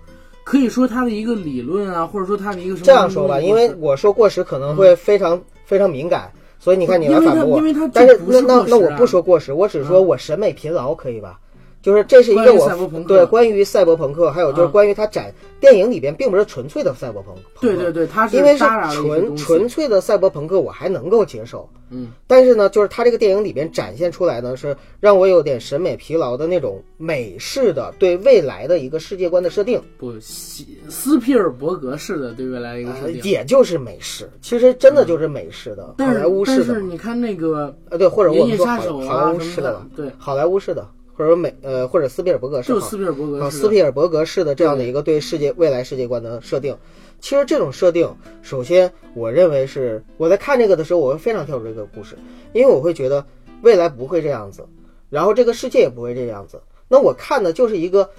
[0.46, 7.58] 可以说它的一个理论啊，或者说它的一个什么这样说吧，因为我说过时可能会非常、非常敏感，所以你看你来反驳我。
[7.60, 11.40] 因为它因为它但是那那那我不说过时，我只说我审美疲劳，可以吧？
[11.84, 21.70] 就是这是一个我对关于赛博朋克，还有就是啊关于它展电影里边并不是纯粹的赛博朋克，对对对，它是因为是纯纯粹的赛博朋克，我还能够接受。
[21.90, 33.22] 嗯，但是呢，就是它这个电影里边展现出来呢，是让我有点审美疲劳的那种美式的对未来的一个世界观的设定，不，斯斯皮尔伯格式的对未来的一个设呃定。
[33.30, 43.50] 也就是美式，其实真的就是美式的，好但是莱坞式的但是，你看那个呃，对，或者我们说好莱坞式的吧，，对，好莱坞式的，或者说美呃或者斯皮尔伯格式好就斯皮尔伯格。
[43.50, 46.78] 斯皮尔伯格式的这样的一个对世界未来世界观的设定。
[47.20, 52.18] 其实这种设定，首先我认为是我在看这个的时候，我会非常跳出这个故事，
[52.52, 53.26] 因为我会觉得
[53.62, 54.68] 未来不会这样子，
[55.10, 56.62] 然后这个世界也不会这样子。
[56.90, 58.10] 那我看的就是一个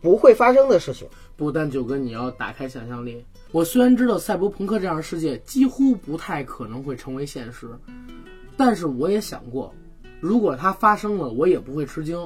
[0.00, 1.06] 不会发生的事情。
[1.36, 3.22] 不但九哥，你要打开想象力。
[3.52, 7.68] 我虽然知道赛博朋克这样的世界几乎不太可能会成为现实，
[8.56, 9.74] 但是我也想过，
[10.20, 12.16] 如果它发生了，我也不会吃惊。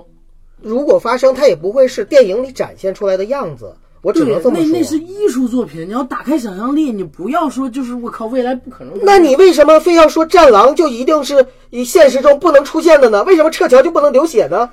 [0.61, 3.75] 如果发生，它也不会是电影里展现出来的样子。
[4.01, 4.73] 我只能这，么那说。
[4.73, 8.95] 那那是艺术作品，你要打开想象力，你不要说就是我靠，未来不可能。
[9.03, 13.25] 那你为什么非要说战狼就一定是以现实中不能出现的呢？
[13.25, 14.71] 为什么撤侨就不能流血呢？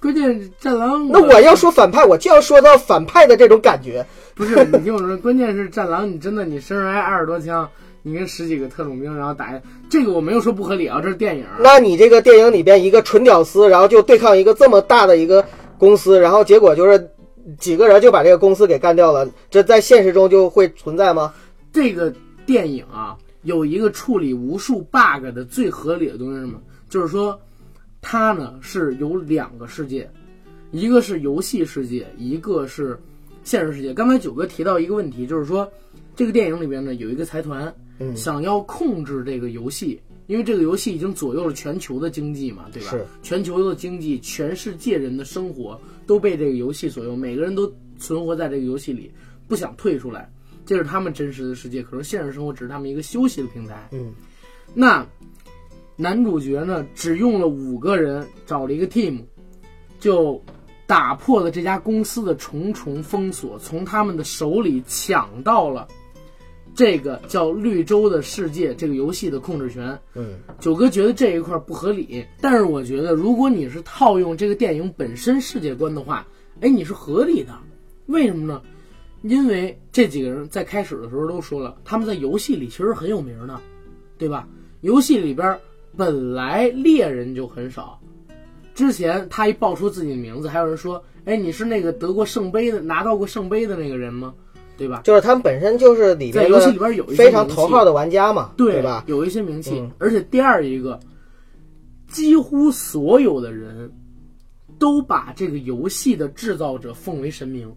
[0.00, 4.06] 关键是战狼，那我要说反派，我就要说到反派的这种感觉。
[4.36, 7.68] 不是你听我说，关键是战狼，你真的你身上挨二十多枪，
[8.02, 11.44] 你跟十几个特种兵，然后打这个我没有说不合理啊，这是电影。
[11.60, 15.44] 那你这个电影里边一个纯屌丝，然后就对抗一个这么大的一个
[15.76, 17.10] 公司，然后结果就是
[17.58, 21.32] 几个人就把这个公司给干掉了，这在现实中就会存在吗？
[21.72, 22.12] 这个
[22.46, 26.60] 电影啊，有一个处理无数 bug 的最合理的东西是什么？
[26.88, 27.38] 就是说，
[28.00, 30.10] 它呢是有两个世界，
[30.70, 32.98] 一个是游戏世界，一个是
[33.44, 33.92] 现实世界。
[33.92, 35.70] 刚才九哥提到一个问题，就是说，
[36.16, 42.90] 这个电影里边呢有一个财团，嗯想要控制这个游戏，因为这个游戏已经左右了全球的经济嘛，对吧？
[42.90, 49.10] 是全球的经济，全世界人的生活都被这个游戏左右，每个人都存活在这个游戏里，
[49.46, 50.30] 不想退出来。
[50.64, 53.88] 这是他们真实的世界，可是现实生活只是他们一个休息的平台。
[53.92, 54.12] 嗯，
[54.74, 55.06] 那
[55.96, 59.22] 男主角呢，只用了五个人，找了一个 team，
[59.98, 60.40] 就
[60.86, 65.88] 打破了这家公司的重重封锁，从他们的手里抢到了
[66.78, 69.98] 这个叫绿洲的世界这个游戏的控制权。
[70.14, 76.24] 嗯，九哥觉得这一块不合理，但是我觉得如果你是套用这个电影本身世界观的话，
[76.60, 77.52] 哎，你是合理的。
[78.06, 78.62] 为什么呢？
[79.22, 83.60] 因为这几个人在开始的时候都说了，他们在游戏里其实很有名的，
[84.16, 84.46] 对吧？
[84.82, 85.58] 游戏里边
[85.96, 88.00] 本来猎人就很少，
[88.72, 94.32] 之前他一报出自己的名字，还有人说：“哎，你是那个得过圣杯的、拿到过圣杯的那个人吗？”
[94.78, 95.02] 对吧？
[95.04, 99.04] 就是他们本身就是里边在游戏里边有一些非常头号的玩家嘛，对吧？
[99.08, 100.98] 有一些名气，嗯而且第二一个，
[102.06, 103.92] 几乎所有的人
[104.78, 107.70] 都把这个游戏的制造者奉为神明，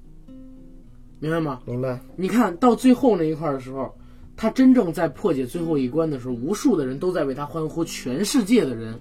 [1.20, 1.60] 明白吗？
[1.66, 2.00] 明白？
[2.16, 3.92] 你看到最后那一块的时候，
[4.38, 9.00] 他真正在破解最后一关的时候，无数的人都在为他欢呼，全世界的人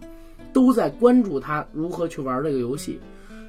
[0.53, 2.98] 都在关注他如何去玩这个游戏，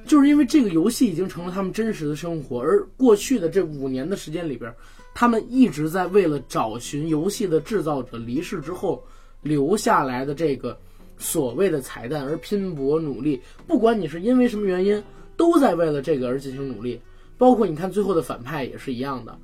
[0.04, 2.60] 就是因为这个游戏已经成了他们真实的生活。
[2.60, 4.72] 而过去的这五年的时间里边，
[5.14, 9.02] 他们一直在为了找寻游戏的制造者离世之后
[9.42, 10.78] 留下来的这个
[11.18, 13.40] 所谓的彩蛋而拼搏努力。
[13.66, 15.02] 不管你是因为什么原因，
[15.36, 17.00] 都在为了这个而进行努力。
[17.38, 19.36] 包括你看最后的反派也是一样的。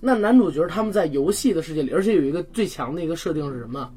[0.00, 3.92] 那男主角他们在游戏的世界里，而且有一个最强的一个设定是什么？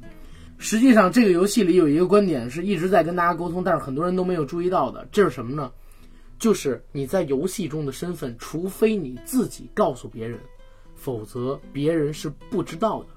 [0.58, 5.70] 实际上，这个游戏里有一个观点是一直在跟大家沟通，但是很多人都没有注意到的，这是什么呢？
[6.38, 10.38] 就是你在游戏中的身份，除非你自己告诉别人，
[10.94, 13.08] 否则别人是不知道的，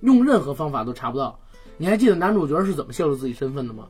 [0.00, 1.38] 用任何方法都查不到。
[1.76, 3.88] 你还记得男主角是怎么泄露自己身份的吗？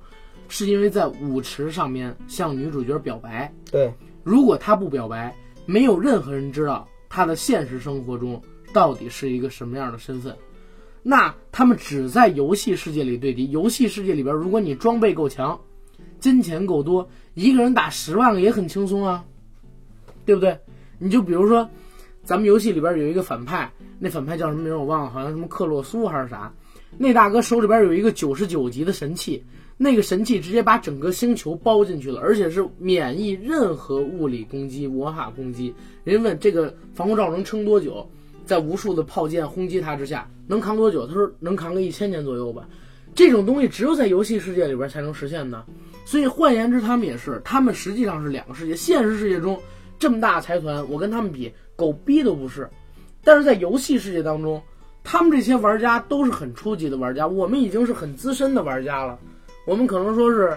[0.48, 8.40] 是因为在舞池上面向女主角表白，对，如果他不表白，没有任何人知道他的现实生活中
[8.72, 10.36] 到底是一个什么样的身份。
[11.02, 13.50] 那他们只在游戏世界里对敌。
[13.50, 15.58] 游戏世界里边，如果你装备够强，
[16.20, 19.24] 金钱够多，一个人打十万个也很轻松啊，
[20.24, 20.56] 对不对？
[20.98, 21.68] 你就比如说，
[22.22, 26.52] 咱们游戏里边有一个反派，那反派叫什么名我忘了，好像什么克洛苏还是啥。
[26.96, 29.42] 那大哥手里边有一个九十九级的神器，
[29.76, 35.74] 那个神器直接把整个星球包进去了，而且是免疫任何物理攻击、魔法攻击。
[36.04, 38.08] 人家问这个防护罩能撑多久，
[38.46, 41.04] 在无数的炮舰轰击它之下能扛多久？
[41.04, 42.68] 他说能扛个一千年左右吧。
[43.12, 45.64] 这种东西只有在游戏世界里边才能实现的。
[46.14, 48.76] 所以换言之，他们也是，他们实际上是两个世界。
[48.76, 49.58] 现实世界中
[49.98, 52.70] 这么大财团，我跟他们比，狗逼都不是。
[53.24, 54.62] 但是在游戏世界当中，
[55.02, 59.18] 他们这些玩家都是很初级的玩家，我们已经是很资深的玩家了。
[59.66, 60.56] 我们可能说是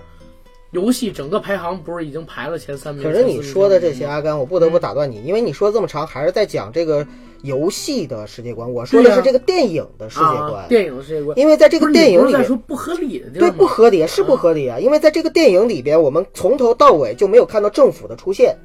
[0.73, 3.03] 游戏整个排行不是已经排了前三名？
[3.03, 7.03] 可是你说的这些，阿甘，我不得不打断你，因为你说这么长，还是在讲这个
[7.43, 10.65] 游戏的世界观，我说的是这个电影的世界观啊，。
[10.67, 13.51] 电影的世界观，因为在这个电影里面，说不合理的地对？
[13.51, 18.55] 不合理是不合理啊，因为在这个电影里边，我们从头到尾就没有看到政府的出现。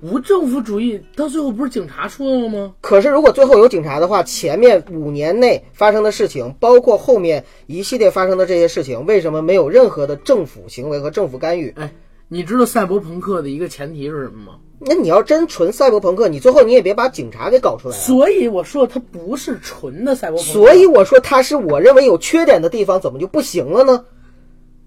[0.00, 2.72] 无政府主义到最后不是警察出来了吗？
[2.80, 11.72] 可是如果最后有警察的话，前面五年内发生的事情，包括后面一系列发生的这些事情，为什么没有任何的政府行为和政府干预？
[11.76, 11.92] 哎，
[12.28, 14.58] 你知道赛博朋克的一个前提是什么吗？
[14.80, 17.98] 那你要真纯赛博朋克，你最后你也别把警察给搞出来啊。
[17.98, 20.52] 所以我说它不是纯的赛博朋克。
[20.52, 24.04] 所以我说它是我认为有缺点的地方，怎么就不行了呢？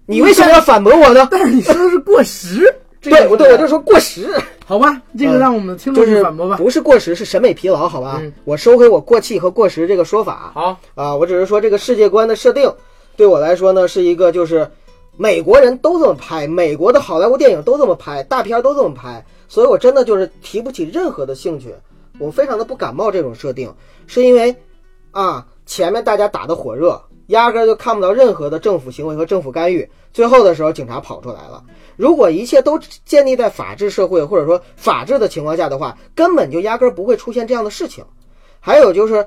[0.06, 1.28] 你为什么要反驳我呢？
[1.30, 4.34] 但是你说的是过时，这 个对，我对我就说过时，
[4.66, 6.56] 好吧，这个让我们的听众就是去反驳吧。
[6.56, 8.18] 不是过时，是审美疲劳，好吧？
[8.20, 10.52] 嗯我收回我过气和过时这个说法。
[10.54, 12.72] 好，啊，我只是说这个世界观的设定，
[13.16, 14.68] 对我来说呢，是一个就是
[15.16, 21.74] 美国人都这么拍，美国的好莱坞电影都这么拍，大片儿都这么拍，所以我真的就是提不起任何的兴趣，
[22.18, 23.70] 我非常的不感冒这种设定，
[24.06, 24.56] 是因为
[25.10, 31.62] 啊前面大家打得火热，压根儿就看不到任何的政府行为和政府干预，最后的时候警察跑出来了。
[31.96, 38.02] 如果一切都建立在法治社会或者说法治的情况下的话，根本就压根儿不会出现这样的事情。
[38.58, 39.26] 还有就是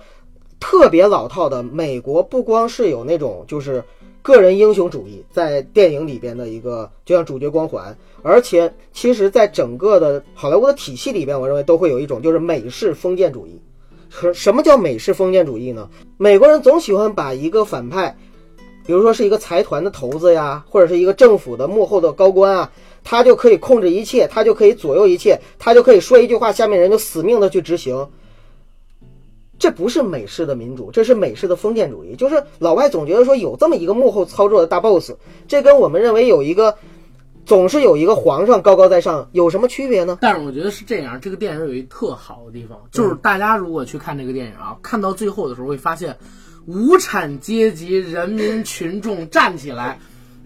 [0.59, 3.83] 特别老套的，美国不光是有那种就是
[4.25, 13.61] 个人英雄主义在电影里边的一个，就像主角光环，而且其实在整个的好莱坞的体系里边，我认为都会有一种就是美式封建主义。
[14.09, 15.87] 什什么叫美式封建主义呢？
[16.17, 18.17] 美国人总喜欢把一个反派，
[18.87, 22.71] 比如说是一个财团的头子呀，或者是一个政府的幕后的高官啊，
[23.03, 28.07] 他就可以控制一切，他就可以左右一切，他就可以说一句话，下面人就死命的去执行。
[29.57, 32.15] 这不是美式的民主，这是美式的封建主义。
[32.15, 35.13] 就是老外总觉得说有这么一个幕后操作的大 boss，
[35.47, 36.77] 这跟我们认为有一个
[37.45, 40.17] 总是有一个皇上高高在上有什么区别呢？
[40.19, 46.17] 但是我觉得是这样，这个电影有一特好的地方，就是大家如果去看这个电影啊，看到最后的时候会发现，
[46.65, 49.99] 无产阶级人民群众站起来，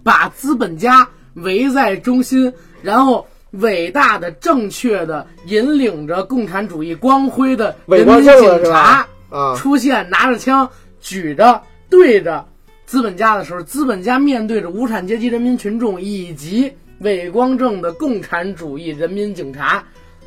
[0.03, 9.07] 把资本家围在中心，然后伟大的、正确的引领着共产主义光辉的人民警察？
[9.29, 10.69] 啊，出现，拿着枪
[10.99, 12.47] 举着对着
[12.85, 19.83] 资本家的时候，资本家面对着无产阶级人民群众以及伟光正的共产主义人民警察，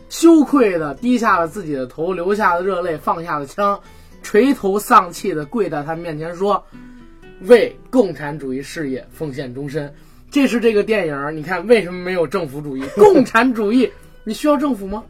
[0.08, 3.80] 羞愧的低下了自己的头，流下了热泪，放下了枪，
[4.22, 6.64] 垂头丧气的跪在他面前说
[7.42, 9.92] ：“为共产主义事业奉献终身。”
[10.32, 12.82] 这是这个电影，你看为什么没有政府主义？
[12.96, 13.88] 共产主义，
[14.24, 15.04] 你需要政府吗？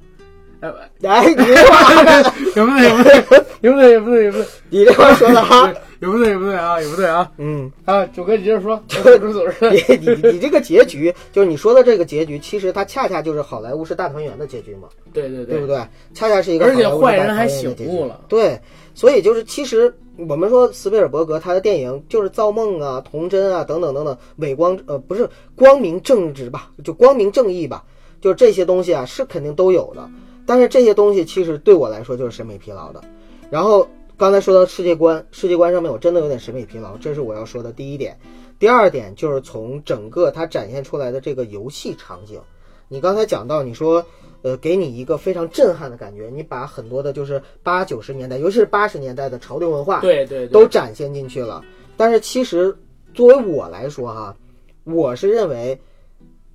[0.60, 0.68] 哎，
[1.08, 3.14] 哎，你这话， 有不对，也不对，
[3.62, 7.30] 也不对，有不对，有不对，你这话说的哈，有不对，也不对啊，也不对啊。
[7.38, 14.88] 嗯，啊，九哥，你接着说，主走你你你这个结局，就是你说的这个结局，其实它恰恰就是好莱坞是大团圆的结局嘛。
[15.12, 15.76] 对对对，对不对？
[16.14, 18.20] 恰恰是一个而且坏人还醒悟了。
[18.28, 18.60] 对，
[18.94, 27.82] 所以就是其实我们说斯皮尔伯格他的电影就是造梦啊、童真啊等等等等，伪光呃不是光明正直吧，就光明正义吧，
[28.20, 30.08] 就这些东西啊是肯定都有的。
[30.44, 33.00] 但是这些东西其实对我来说就是审美疲劳的。
[33.50, 38.18] 然后刚才说到世界观，世界观上面我真的有点审美疲劳，这是我要说的第一点。
[38.58, 42.40] 第二点就是从整个它展现出来的这个游戏场景，
[42.92, 44.04] 你刚才讲到你说，
[44.42, 51.64] 呃，给你一个非常震撼的感觉，你把很多的就是八九十年代，尤其是八十年代的潮流文化，对对，都展现进去了。
[51.96, 52.76] 但是其实
[53.14, 54.36] 作为我来说哈，
[54.84, 55.80] 我是认为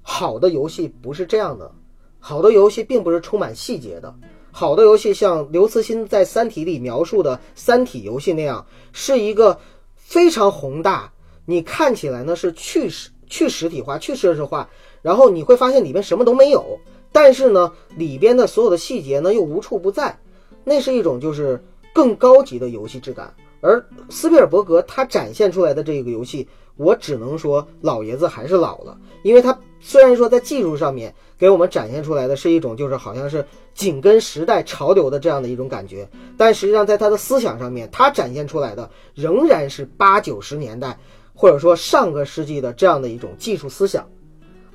[0.03, 1.71] 好的游戏不是这样的。
[2.19, 4.13] 好的游戏并不是充满细节的，
[4.51, 8.63] 好的游戏像刘慈欣在《三体》里描述的《三体》游戏那样，
[8.93, 9.59] 是一个
[9.95, 11.11] 非常宏大，
[11.45, 14.69] 你看起来呢是去实去实体化、去设施化，
[15.07, 16.77] 然后你会发现里边什么都没有，
[17.13, 20.19] 但是呢里边的所有的细节呢又无处不在，
[20.65, 23.33] 那是一种就是更高级的游戏质感。
[23.61, 26.45] 而斯皮尔伯格他展现出来的这个游戏，
[26.75, 31.15] 我只能说老爷子还是老了，因为他虽然说在技术上面。
[31.39, 33.45] 给我们展现出来的是一种，就是好像是
[33.75, 40.97] 紧跟时代潮流的这样的一种感觉，但实际上在他的思想上面，他展现出来的仍然是八九十年代
[41.35, 44.03] 或者说上个世纪的这样的一种技术思想，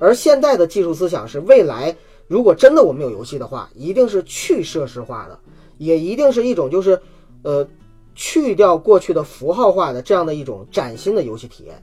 [0.03, 1.95] 而现在的技术思想是未来
[2.27, 5.39] 如果真的我们有游戏的话，一定是去设施化的，
[5.77, 6.99] 也一定是一种就是
[7.41, 7.65] 呃
[8.13, 11.81] 去掉过去的符号化的这样的一种崭新的游戏体验。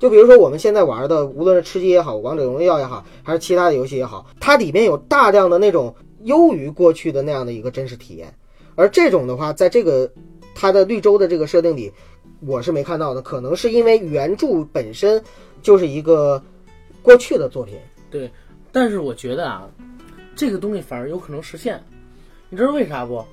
[0.00, 5.94] 就比如说我们现在玩的，无论是吃鸡也好，王者荣耀也好，还是其他的游戏也好，它里面有大量的那种
[6.24, 8.34] 优于过去的那样的一个真实体验。
[8.74, 10.10] 而这种的话，在这个
[10.56, 11.92] 它的绿洲的这个设定里，
[12.44, 13.22] 我是没看到的。
[13.22, 15.22] 可能是因为原著本身
[15.62, 16.42] 就是一个
[17.04, 17.78] 过去的作品。
[18.10, 18.28] 对，
[18.72, 19.68] 但是我觉得啊，
[20.34, 21.80] 这个东西反而有可能实现。
[22.48, 23.24] 你知道为啥不？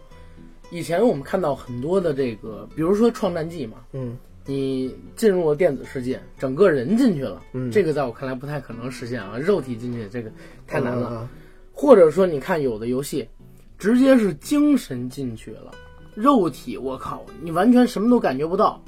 [0.70, 4.16] 以前我们看到很多的这个，比如说《创战记》嘛，嗯。
[4.44, 10.32] 你进入了电子世界，整个人进去了，嗯，这个在我看来不太可能实现啊，肉体进去这个
[10.66, 11.30] 太难了。
[11.72, 13.30] 或者说，你看有的游戏，
[13.78, 15.72] 直接是精神进去了，
[16.16, 18.84] 肉体我靠，你完全什么都感觉不到，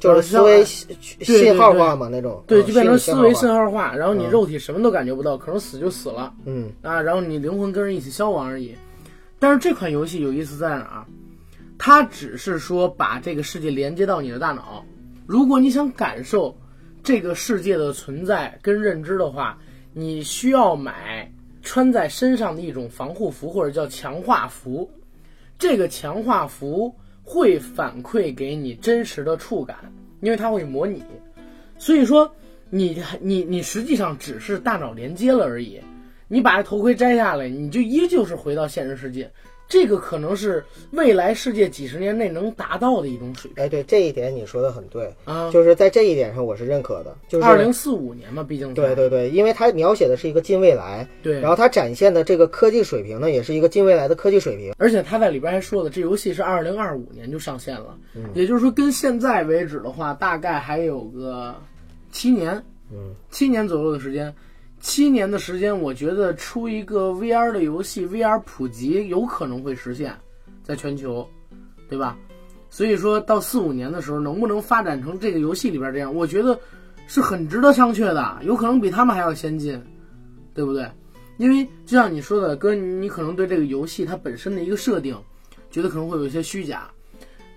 [0.00, 8.74] 就是思维信号化嘛那种，对，就变成思维信号化，然后你肉体什么都感觉不到，可能死就死了，嗯啊，然后你灵魂跟人一起消亡而已。
[9.38, 11.06] 但是这款游戏有意思在哪儿？
[11.78, 14.84] 它只是说把这个世界连接到你的大脑。
[15.26, 16.58] 如果你想感受
[17.02, 19.58] 这个世界的存在跟认知的话，
[19.94, 24.90] 你需要买穿在身上的一种防护服，或者叫强化服。
[25.58, 26.94] 这个强化服
[27.32, 29.76] 会反馈给你真实的触感，
[30.20, 31.00] 因为它会模拟。
[31.78, 32.28] 所以说，
[32.70, 35.80] 你你你实际上只是大脑连接了而已。
[36.26, 39.30] 你把这头盔摘下来，你就依旧是回到现实世界。
[39.70, 43.64] 这个可能是未来世界几十年内能达到的一种水平。
[43.64, 47.16] 哎，对这一点你说的很对啊，就是在这一点上我是认可的。
[47.28, 54.74] 就是二零四五年嘛，毕竟对对对，因为它描写的是一个近未来，对，然后它展现的这个科技水平呢，也是一个近未来的科技水平。
[54.76, 57.96] 而且他在里边还说了，这游戏是二零二五年就上线了，
[58.34, 61.54] 也就是说跟现在为止的话，大概还有个
[62.10, 62.60] 七年，
[62.92, 64.34] 嗯，七年左右的时间。
[64.80, 70.16] 七年的时间，我觉得出一个 VR 的游戏，VR 普及有可能会实现，
[70.62, 71.28] 在全球，
[71.88, 72.16] 对吧？
[72.70, 76.58] 所以说到四五年的时候，能不能发展成这个游戏里边这样，我觉得
[77.06, 79.80] 是很值得商榷的，有可能比他们还要先进，
[80.54, 80.90] 对不对？
[81.36, 85.14] 因为就像你说的，哥，你可能对这个游戏它本身的一个设定，
[85.70, 86.90] 觉得可能会有一些虚假，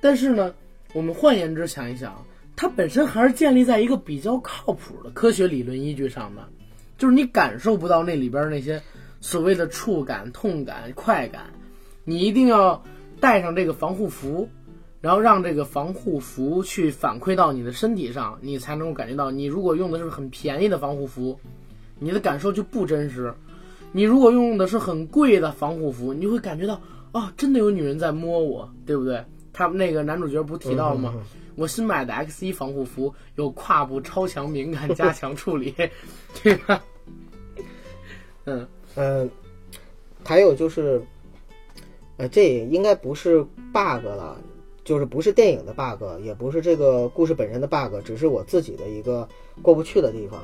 [0.02, 0.54] 但是呢，
[0.94, 6.46] 我们换言之想一想，它本身还是建立在一个比较靠谱的科学理论依据上的。
[6.98, 8.82] 就是你感受不到那里边那些
[9.22, 11.54] 所谓的触感、痛感、快感，
[12.04, 12.84] 你一定要
[13.20, 14.50] 带上这个防护服，
[15.02, 19.32] 然后让这个防护服去反馈到你的身体上，你才能够感觉到。
[19.32, 21.40] 你如果用的是很便宜的防护服，
[22.00, 23.34] 你的感受就不真实；
[23.92, 26.82] 你如果用的是很贵的防护服，你就会感觉到
[27.12, 29.24] 啊，真的有女人在摸我，对不对？
[29.52, 31.14] 他们那个男主角不提到了吗？
[31.56, 35.74] 我新买的 X 一防护服有胯部超强敏感加强处理，
[36.42, 36.84] 对吧？
[38.46, 39.30] 嗯嗯，
[40.24, 41.02] 还有就是，
[42.18, 43.42] 呃，这应该不是
[43.72, 44.38] bug 了，
[44.84, 49.28] 就是不是电影的 bug，也不是这个故事本身的 bug，只是我自己的一个
[49.62, 50.44] 过不去的地方。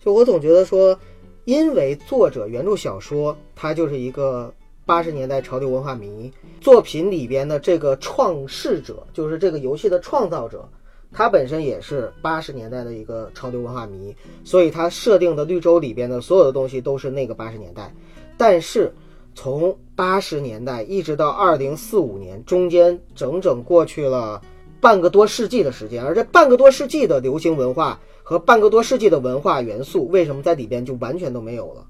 [0.00, 0.98] 就我总觉得说，
[1.44, 4.52] 因为作者原著小说它就是一个
[4.88, 6.32] 八十年代潮流文化迷，
[6.62, 10.66] 作品里边的这个创世者，就是这个游戏的创造者，
[11.12, 17.94] 他本身也是八十年代的一个潮流文化迷，所以他设定的绿洲里边的所有的东西都是那个八十年代。
[18.38, 18.90] 但是
[19.34, 24.40] 从八十年代一直到二零四五年，中间整整过去了
[24.80, 31.84] 半个多世纪的时间，而这半个多世纪的流行文化和半个多世纪的文化元素，为什么在里边就完全都没有了？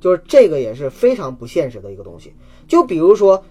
[0.00, 2.32] 就是这个也是非常不现实的一个东西。
[2.66, 3.44] 就比如说，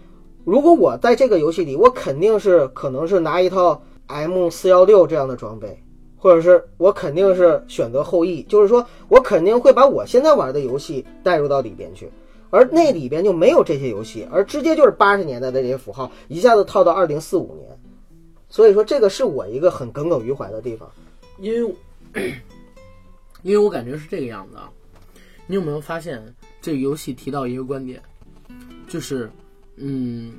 [0.44, 5.82] 如果我在这个游戏里，我肯定是可能是拿一套 M 四幺六这样的装备，
[6.18, 12.10] 或者是我肯定是选择后羿，就是说我肯定会把我现在玩的游戏带入到里边去。
[12.50, 17.80] 而那里边就没有这些游戏，而直接就是八十年代的这些符号，一下子套到二零四五年，
[18.50, 20.90] 所以说这个是我一个很耿耿于怀的地方。
[21.38, 21.76] 因为
[23.44, 24.68] 因为我感觉是这个样子啊。
[25.50, 26.24] 你有没有发现
[26.62, 28.00] 这个游戏提到一个观点，
[28.88, 29.28] 就是
[29.78, 30.32] 嗯，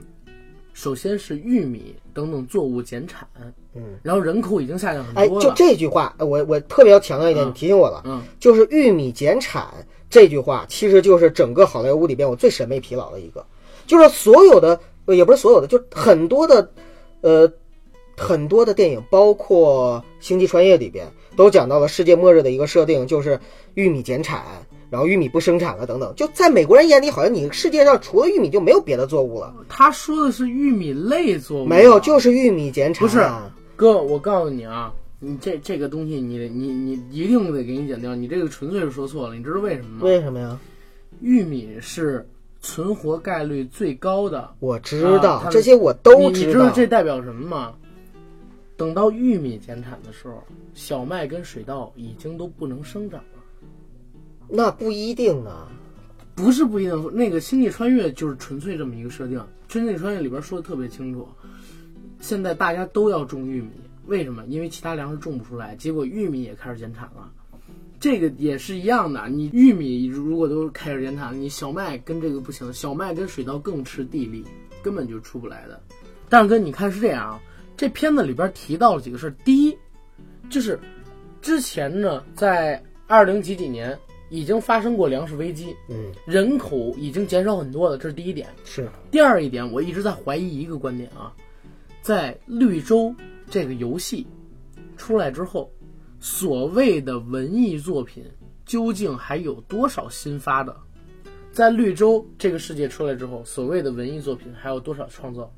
[0.72, 3.26] 首先是玉米等等作物减产，
[3.74, 9.66] 嗯，然后人口已经下降很哎，就多了，这句话，呃我我特别要强调一点，嗯你提醒我了，嗯，就是玉米减产
[10.08, 13.44] 这句话，其实就是整个好莱坞里边我最审美疲劳的一个，
[13.88, 16.70] 就是所有的，呃也不是所有的，就很多的，
[17.22, 17.52] 呃，
[18.16, 21.04] 很多的电影，包括《星际穿越》里边，
[21.34, 23.40] 都讲到了世界末日的一个设定，就是
[23.74, 24.44] 玉米减产，
[24.90, 26.12] 然后玉米不生产了等等。
[26.16, 33.06] 就在美国人眼里，好像你世界上除了玉米就没有别的作物了，他说的是玉米类作物，没有，就是玉米减产。
[33.06, 33.24] 不是
[33.76, 40.00] 哥，我告诉你啊，你这这个东西你，你你一定得给你剪掉，你这个纯粹是说错了，你知道为什么吗？
[40.02, 40.58] 为什么呀？
[41.20, 42.28] 玉米是
[42.60, 46.72] 存活概率最高的，我知道、啊这些，我都知道你知道道。
[46.74, 47.74] 这代表什么吗？
[48.76, 50.42] 等到玉米减产的时候，
[50.74, 53.39] 小麦跟水稻已经都不能生长了。
[54.50, 55.68] 那不一定啊。
[56.34, 59.38] 不是不一定，那个《星际穿越》就是纯粹这么一个设定，
[59.70, 61.28] 《星际穿越》里边说的特别清楚，
[62.18, 63.68] 现在大家都要种玉米，
[64.06, 64.42] 为什么？
[64.46, 67.30] 因为其他粮食种不出来，结果玉米也开始减产了。
[67.98, 74.42] 这个也是一样的，你玉米如果都开始减产，你小麦跟这个不行，小麦跟水稻更吃地力，
[74.82, 75.78] 根本就出不来的。
[76.30, 77.40] 但是哥，你看是这样啊，
[77.76, 79.30] 这片子里边提到了几个事儿。
[79.44, 79.76] 第一，
[80.48, 80.80] 就是
[81.42, 83.98] 之前呢，在二零几几年
[84.30, 88.48] 已经发生过粮食危机，嗯，人口已经减少很多了，这是第一点。
[88.64, 91.34] 是第二一点，我一直在怀疑一个观点啊，
[92.00, 93.14] 在绿洲
[93.50, 94.26] 这个游戏
[94.96, 95.70] 出来之后，
[96.20, 98.24] 所谓的文艺作品
[98.64, 100.74] 究竟还有多少新发的？
[101.52, 105.52] 在绿洲这个世界出来之后，所谓的文艺作品还有多少创造？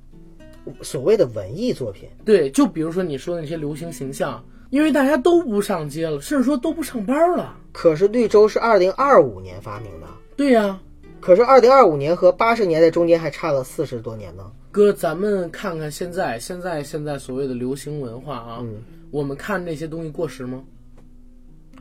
[0.81, 2.09] 所谓的文艺作品。
[2.25, 4.43] 对，就比如说你说的那些流行形象，
[4.73, 7.55] 因为大家都不上街了，甚至说都不上班了。
[7.73, 10.81] 可是绿洲是二零二五年发明的，对呀、
[11.20, 14.43] 可是二零二五年和八十年代中间还差了四十多年呢。
[14.70, 18.77] 哥，咱们看看现在，现在现在所谓的流行文化啊，嗯
[19.11, 20.62] 我们看那些东西过时吗？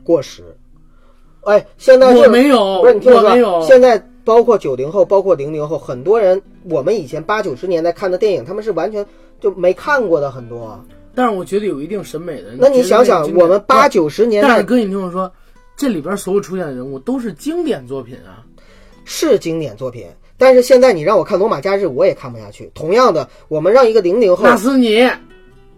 [0.04, 0.54] 过时。
[1.44, 3.62] 哎，现在就我没有，不是你听我说，我没有。
[3.62, 9.04] 现在包括九零后，包括零零后，很多人我们以前八九十年代看的电影，他们是完全
[9.40, 10.78] 就没看过的很多。
[11.14, 12.54] 但是我觉得有一定审美的。
[12.58, 15.32] 那你想想，我们八九十年代但是哥，你听我说，
[15.76, 18.44] 这里边所有出现的人物都是经典作品啊。
[19.04, 20.06] 是经典作品，
[20.38, 22.70] 但是现在你让我看《罗马假日》，我也看不下去。
[22.72, 25.10] 同样的，我们让一个零零后，那是你，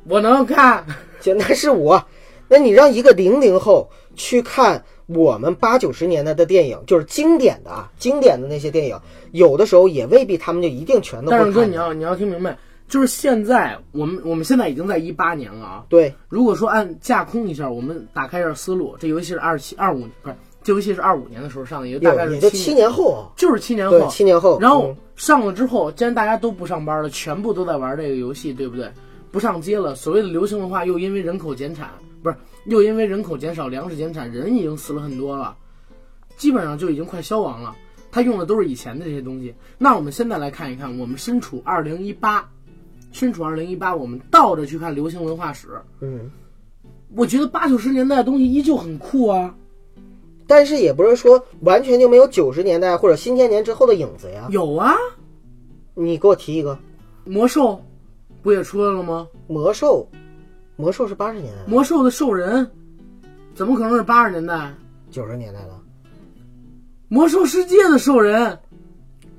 [0.06, 0.84] 我能看。
[1.22, 2.04] 现在是我，
[2.48, 9.00] 那你让一个零零后去看我们八九十年代的电影，就是经典的啊，经典的那些电影，
[9.32, 11.74] 有的时候也未必他们就一定全都会但是哥，你。
[11.74, 12.58] 要你要听明白，
[12.88, 15.84] 就是现在我们我们现在已经在一八年了啊。
[15.88, 24.10] 对，如果说按架空一下，我们打开一下思路，这游戏是二七二五不是，这游戏是二五年的时候上的，也就大概是七年后啊，就是七年对，后。
[24.10, 24.58] 七年后。
[24.60, 28.90] 然后嗯上了之后，既然大家都不上班了，全部都在玩这个游戏，对不对？
[29.30, 31.90] 不上街了，所谓的流行文化又因为人口减产，
[32.22, 35.56] 不是又因为人口减少、粮食减产，人已经死了很多了，
[36.36, 37.74] 基本上就已经快消亡了。
[38.10, 39.54] 他用的都是以前的这些东西。
[39.76, 42.48] 那我们现在来看一看，我们身处二零一八，
[43.14, 45.68] 身处二零一八，我们倒着去看流行文化史，
[46.00, 46.28] 嗯，
[47.14, 49.54] 我觉得八九十年代的东西依旧很酷啊。
[50.48, 54.48] 但是也不是说完全就没有九十年代或者新千年之后的影子呀。
[54.50, 54.94] 有啊，
[55.94, 56.76] 你给我提一个
[57.24, 57.80] 魔兽
[58.42, 59.28] 不也出来了吗？
[59.46, 60.08] 魔兽，
[60.74, 62.68] 魔兽是八十年代，魔兽的兽人
[63.54, 64.74] 怎么可能是八十年代？
[65.12, 65.70] 九十年代的。
[67.06, 68.58] 魔兽世界的兽人，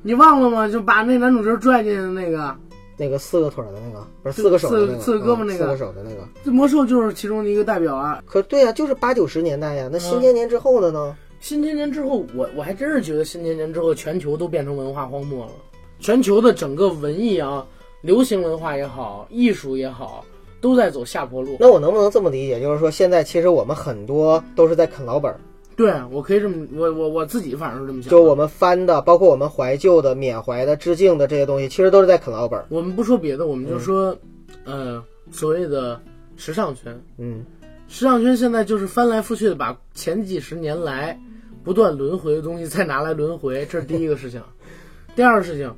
[0.02, 0.70] 你忘了吗？
[0.70, 2.56] 就把那男主角拽进去的那个，
[2.98, 6.28] 那个四个腿儿的那个，不是四个手的那个，四个胳膊那个嗯四个手的那个。
[6.44, 8.24] 这魔兽就是其中的一个代表啊。
[8.26, 9.90] 可对呀、就是八九十年代呀。
[9.92, 11.16] 那新千年之后的呢？
[11.42, 15.52] 新千年之后，我我还真是觉得新千年之后，全球都变成文化荒漠了。
[16.00, 17.66] 全球的整个文艺啊，
[18.02, 20.26] 流行文化也好，艺术也好，
[20.60, 21.58] 都在走下坡路。
[21.60, 22.60] 那我能不能这么理解？
[22.60, 25.40] 就是说，现在其实我们很多都是在啃老本儿，
[25.76, 28.10] 对我可以这么，我我我自己反正是这么想。
[28.10, 32.66] 就我们翻的，包括我们怀旧的、缅怀的、致敬的这些东西，其实都是在啃老本儿。
[32.70, 34.18] 我们不说别的，我们就说，
[34.64, 36.00] 呃，所谓的
[36.38, 37.46] 时尚圈，嗯，
[37.88, 41.20] 时尚圈现在就是翻来覆去的把前几十年来
[41.64, 44.42] 不断轮回的东西再拿来轮回，这是第一个事情。
[45.16, 45.74] 第二个事情，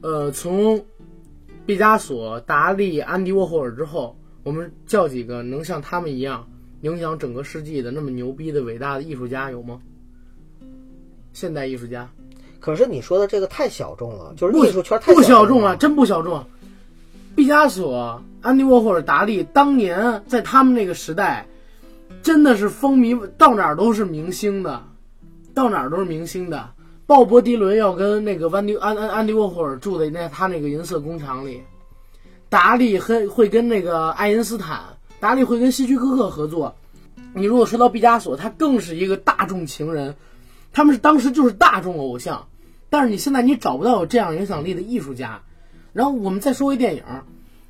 [0.00, 0.84] 呃，从
[1.66, 6.48] 毕加索、达利、安迪沃霍尔之后，我们叫几个能像他们一样
[6.82, 9.80] 影响整个世纪的那么牛逼的伟大的艺术家有吗？
[11.32, 12.10] 现代艺术家
[12.60, 15.76] 可是你说的这个太小众了，就是艺术圈太不小众了啊，。
[15.76, 16.44] 真不小众。
[17.36, 21.46] 毕加索、安迪沃霍尔、达利当年在他们那个时代，
[22.22, 24.82] 真的是风靡，到哪儿都是明星的，
[25.54, 26.70] 到哪儿都是明星的。
[27.06, 31.62] 鲍勃迪伦要跟那个安迪安安安迪沃霍尔住在那他那个银色工厂里，
[32.48, 36.76] 达利会会跟那个爱因斯坦，达利会跟希区柯克合作。
[37.34, 40.16] 你如果说到毕加索，他更是一个大众情人，
[40.72, 42.46] 他们是当时就是大众偶像。
[42.90, 45.42] 但是你现在你找不到有这样影响力的艺术家。
[45.92, 47.02] 然后我们再说回电影，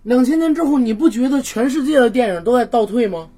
[0.03, 3.31] 两千年之后，你不觉得全世界的电影都在倒退吗？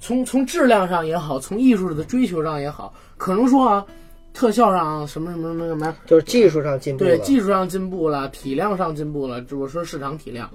[0.00, 3.86] 从从质量上也好，从艺术的追求上也好，可能说啊，
[4.34, 7.10] 特效上什么什么什么什么，就是技术上进步了。
[7.10, 10.50] 对技术上进步了，体量上进步了，只不过说市场体量，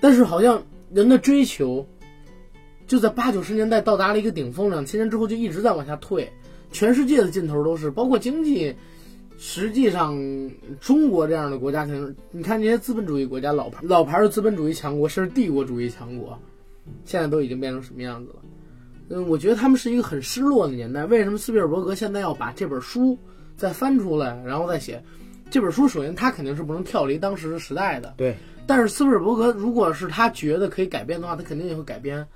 [0.00, 0.64] 但是好像
[0.96, 1.86] 人的追求
[2.86, 6.32] 就在八九十年代到达了一个顶峰，两千年之后就一直在往下退，
[6.72, 8.74] 全世界的尽头都是，包括经济。
[9.36, 10.18] 实际上，
[10.80, 11.86] 中国这样的国家，
[12.30, 16.38] 你看这些资本主义国家，老牌老牌的资本主义强国，甚至帝国主义强国，
[17.04, 18.36] 现在都已经变成什么样子了？
[19.10, 21.04] 嗯，我觉得他们是一个很失落的年代。
[21.04, 23.18] 为什么斯皮尔伯格现在要把这本书
[23.54, 25.04] 再翻出来，然后再写？
[25.50, 28.34] 这本书首先他肯定是不能跳离当时的时代的，对。
[28.66, 32.26] 但是斯皮尔伯格如果是他觉得可以改编的话，他肯定也会改编。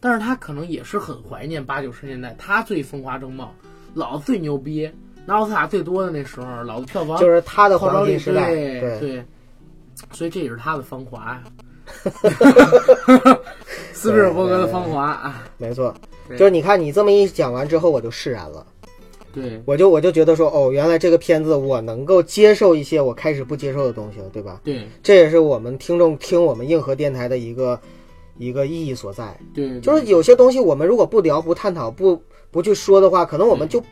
[0.00, 3.52] 但是他可能也是很怀念八九十年代他最风华正茂，
[3.94, 4.88] 老子最牛逼。
[5.26, 9.24] 拿奥斯卡最多的那时候，老子票房就是他的黄金时代，对对
[10.12, 11.42] 所以这也是他的芳华呀，
[13.92, 15.94] 斯皮尔伯格的芳华啊，没错。
[16.30, 18.66] 就是你看你这么一讲完之后，我就释然了，
[19.40, 24.60] 对我就我就觉得说，哦，原来这个片子我能够接受一些我开始不接受的东西了，对吧？
[24.64, 27.80] 对这也是我们听众听我们硬核电台的一个
[28.38, 29.36] 一个意义所在。
[29.54, 32.20] 对，就是有些东西我们如果不聊、不探讨、不
[32.50, 33.82] 不去说的话，可能我们就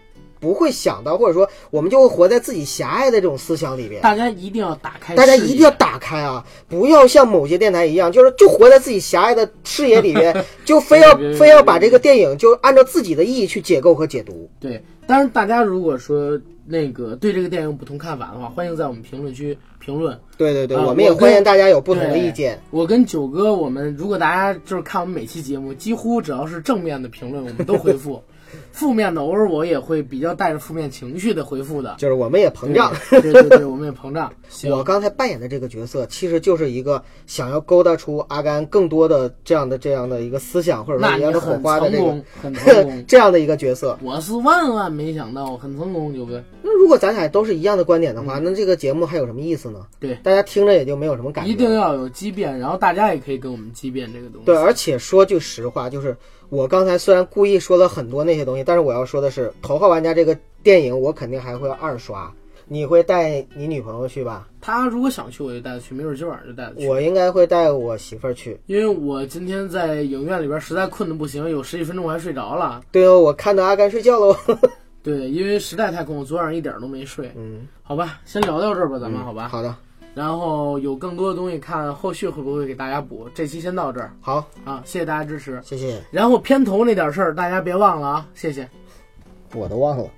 [0.41, 4.03] 不会想到，或者说我们就会活在自己狭隘的这种思想里边。
[4.03, 5.72] 大家一定要打开，大家一定要。
[5.78, 6.45] 打开啊！
[6.68, 14.49] 不要像某些电台一样，就是就活在自己狭隘的视野里边， 就非要非要把这个电影就按照自己的意义去解构和解读。
[14.59, 20.18] 对，当然大家如果说那个对这个电影有不同看法的话，欢迎在我们评论区评论。
[20.37, 22.61] 对对对，啊我们也欢迎大家有不同的意见。
[22.70, 28.20] 我跟九哥，我们如果大家就是看我们每期节目，几乎只要是正面的评论，我们都回复；
[28.72, 31.94] 负面的偶尔我也会比较带着负面情绪的回复的。
[31.98, 32.92] 就是我们也膨胀。
[33.11, 34.32] 对对对对，我们也膨胀。
[34.70, 43.04] 我刚才扮演的这个角色，其实就是一个想要勾搭出阿甘更多的这样的这样的一个思想，或者说一样的火很花的这个，很成功。
[43.09, 43.98] 这样的一个角色。
[44.02, 46.42] 我是万万没想到，很成功，九哥。
[46.62, 49.80] 那如果咱俩都是一样的观点的话，那这个节目还有什么意思呢？
[49.82, 51.50] 嗯对大家听着也就没有什么感觉。
[51.50, 54.46] 一定要有畸变，然后大家也可以跟我们畸变这个东西。
[54.46, 56.16] 对，而且说句实话，就是
[56.49, 62.32] 我刚才虽然故意说了很多那些东西，但是我要说的是，《头号玩家》这个电影我肯定还会二刷。
[62.68, 64.49] 你会带你女朋友去吧？
[64.61, 66.88] 她如果想去，我就带她去；没准今晚上就带她去。
[66.88, 68.59] 我应该会带我媳妇儿去。
[68.66, 72.82] 因为我今天在影院里边实在困得不行，有十几分钟我还睡着了。
[72.90, 74.36] 对哦，我看到阿甘睡觉喽。
[75.01, 77.30] 对，因为实在太困，我昨晚上一点儿都没睡。
[77.36, 79.47] 嗯，好吧，先聊到这儿吧，咱们、好吧。
[79.47, 79.72] 好的，
[80.16, 83.28] 然后有更多的东西看，后续会不会给大家补？
[83.34, 85.60] 这期先到这儿好，啊，谢谢大家支持。
[85.62, 86.02] 谢谢。
[86.10, 88.66] 然后片头那点事儿，大家别忘了啊，谢谢。
[89.52, 90.08] 我都忘了。